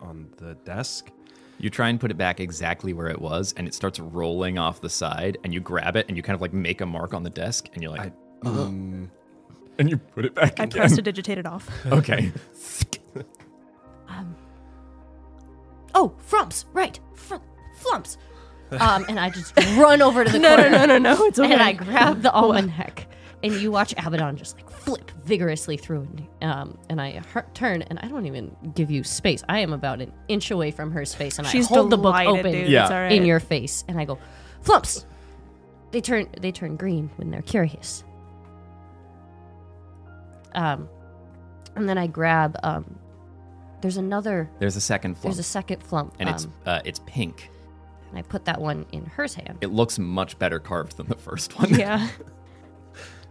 [0.00, 1.10] on the desk.
[1.58, 4.80] You try and put it back exactly where it was, and it starts rolling off
[4.80, 7.22] the side, and you grab it and you kind of like make a mark on
[7.22, 8.12] the desk, and you're like,
[8.42, 9.08] I, mm,
[9.78, 10.80] and you put it back I again.
[10.80, 11.68] prestidigitate it off.
[11.86, 12.32] okay.
[14.08, 14.34] Um.
[15.94, 16.98] Oh, Frumps, right?
[17.14, 17.36] Fr-
[17.76, 18.18] Flumps.
[18.80, 20.78] Um, and I just run over to the No, no, corner.
[20.78, 21.52] no, no, no, it's okay.
[21.52, 23.06] And I grab the almanac,
[23.42, 26.08] and you watch Abaddon just like flip vigorously through
[26.40, 26.44] it.
[26.44, 29.42] Um, and I her- turn, and I don't even give you space.
[29.48, 32.14] I am about an inch away from her space, and She's I hold the book
[32.16, 32.68] open dude.
[32.68, 32.82] Yeah.
[32.82, 33.12] It's all right.
[33.12, 34.18] in your face, and I go,
[34.62, 35.04] Flumps.
[35.90, 38.02] They turn they turn green when they're curious.
[40.54, 40.88] Um,
[41.76, 42.98] and then I grab um.
[43.80, 44.48] There's another.
[44.60, 47.50] There's a second flump, There's a second flump, and it's um, uh, it's pink.
[48.12, 49.58] And I put that one in her hand.
[49.62, 51.74] It looks much better carved than the first one.
[51.74, 52.08] Yeah.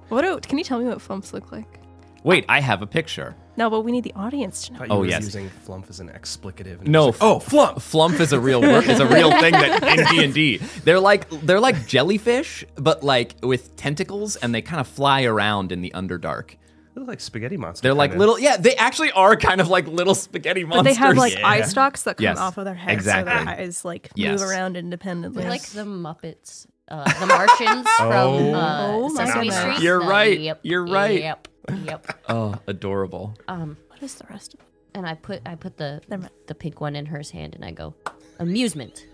[0.09, 1.79] What do, can you tell me what flumps look like?
[2.23, 3.33] Wait, I have a picture.
[3.55, 4.79] No, but we need the audience to know.
[4.79, 5.23] thought you Oh, was yes.
[5.23, 6.85] using flump as an explicative.
[6.85, 7.81] No, like, oh, flump.
[7.81, 8.87] Flump is a real word.
[8.89, 10.57] Is a real thing that in D and D.
[10.83, 15.71] They're like they're like jellyfish, but like with tentacles, and they kind of fly around
[15.71, 16.55] in the underdark.
[16.93, 17.81] They look like spaghetti monsters.
[17.83, 18.19] They're like kinda.
[18.19, 18.39] little.
[18.39, 20.97] Yeah, they actually are kind of like little spaghetti But monsters.
[20.97, 21.47] they have like Yeah.
[21.47, 23.31] eye stalks that come Yes, off of their heads, exactly.
[23.33, 24.39] so their eyes like Yes.
[24.41, 25.41] move around independently.
[25.43, 28.53] They're like the Muppets, uh, the Martians from Oh.
[28.53, 29.61] uh, Oh my Sesame goodness.
[29.61, 29.79] Street.
[29.81, 30.39] You're The- right.
[30.39, 30.59] Yep.
[30.63, 31.21] You're right.
[31.21, 31.47] Yep.
[31.85, 32.19] Yep.
[32.29, 33.35] oh, adorable.
[33.47, 34.65] Um, what is the rest of it?
[34.93, 36.01] and I put I put the
[36.47, 37.93] the pink one in her hand, and I go,
[38.39, 39.05] amusement.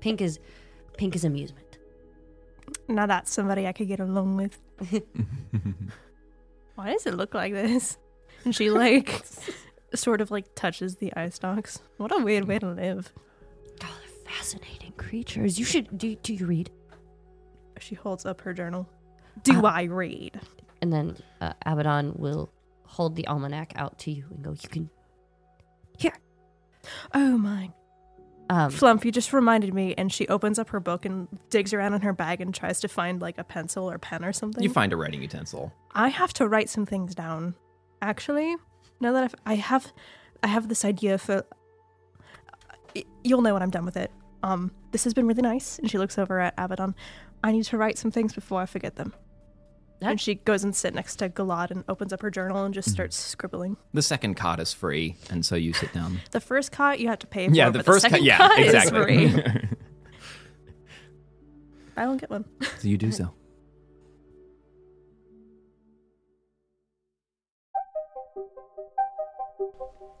[0.00, 0.38] Pink is
[0.96, 1.76] pink is amusement.
[2.88, 4.58] Now that's somebody I could get along with.
[6.80, 7.98] Why does it look like this?
[8.44, 9.22] And she like
[9.94, 11.82] sort of like touches the eye stalks.
[11.98, 13.12] What a weird way to live.
[13.78, 15.58] God, they're fascinating creatures.
[15.58, 16.14] You should do.
[16.16, 16.70] Do you read?
[17.80, 18.88] She holds up her journal.
[19.42, 20.40] Do Uh, I read?
[20.80, 22.50] And then uh, Abaddon will
[22.86, 24.90] hold the almanac out to you and go, "You can."
[25.98, 26.14] Here.
[27.12, 27.70] Oh my.
[28.50, 29.94] Um, Flump, you just reminded me.
[29.94, 32.88] And she opens up her book and digs around in her bag and tries to
[32.88, 34.62] find like a pencil or pen or something.
[34.62, 35.72] You find a writing utensil.
[35.94, 37.54] I have to write some things down.
[38.02, 38.56] Actually,
[38.98, 39.92] now that I've, I have,
[40.42, 41.44] I have this idea for.
[43.22, 44.10] You'll know when I'm done with it.
[44.42, 45.78] Um, this has been really nice.
[45.78, 46.96] And she looks over at Abaddon.
[47.44, 49.14] I need to write some things before I forget them.
[50.00, 52.74] That- And she goes and sits next to Galad and opens up her journal and
[52.74, 52.94] just mm-hmm.
[52.94, 53.76] starts scribbling.
[53.92, 56.20] The second cot is free, and so you sit down.
[56.30, 57.54] The first cot you have to pay for.
[57.54, 58.24] yeah, the but first second cot.
[58.26, 59.24] Yeah, cot exactly.
[59.24, 59.42] Is free.
[61.96, 62.46] I don't get one.
[62.78, 63.34] so you do so.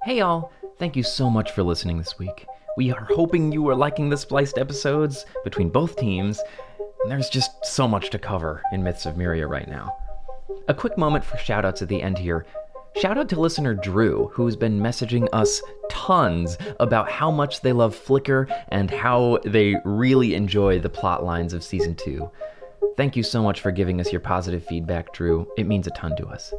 [0.02, 2.46] Hey y'all, thank you so much for listening this week.
[2.76, 6.40] We are hoping you are liking the spliced episodes between both teams,
[7.02, 9.96] and there's just so much to cover in Myths of Myria right now.
[10.68, 12.44] A quick moment for shoutouts at the end here.
[12.96, 17.96] Shout out to listener Drew, who's been messaging us tons about how much they love
[17.96, 22.30] Flickr and how they really enjoy the plot lines of season 2.
[22.96, 25.50] Thank you so much for giving us your positive feedback, Drew.
[25.56, 26.52] It means a ton to us.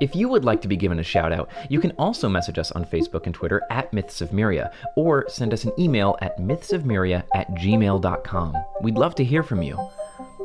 [0.00, 2.70] If you would like to be given a shout out, you can also message us
[2.72, 7.24] on Facebook and Twitter at Myths of Myria, or send us an email at mythsofmyria
[7.34, 8.54] at gmail.com.
[8.80, 9.78] We'd love to hear from you.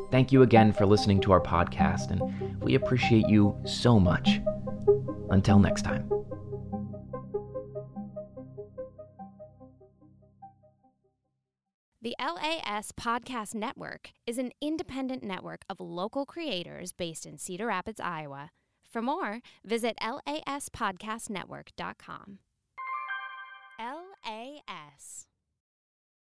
[0.10, 4.42] Thank you again for listening to our podcast, and we appreciate you so much.
[5.30, 6.10] Until next time.
[12.02, 18.02] The LAS Podcast Network is an independent network of local creators based in Cedar Rapids,
[18.02, 18.50] Iowa.
[18.94, 22.40] For more, visit laspodcastnetwork.com.
[23.80, 25.26] LAS.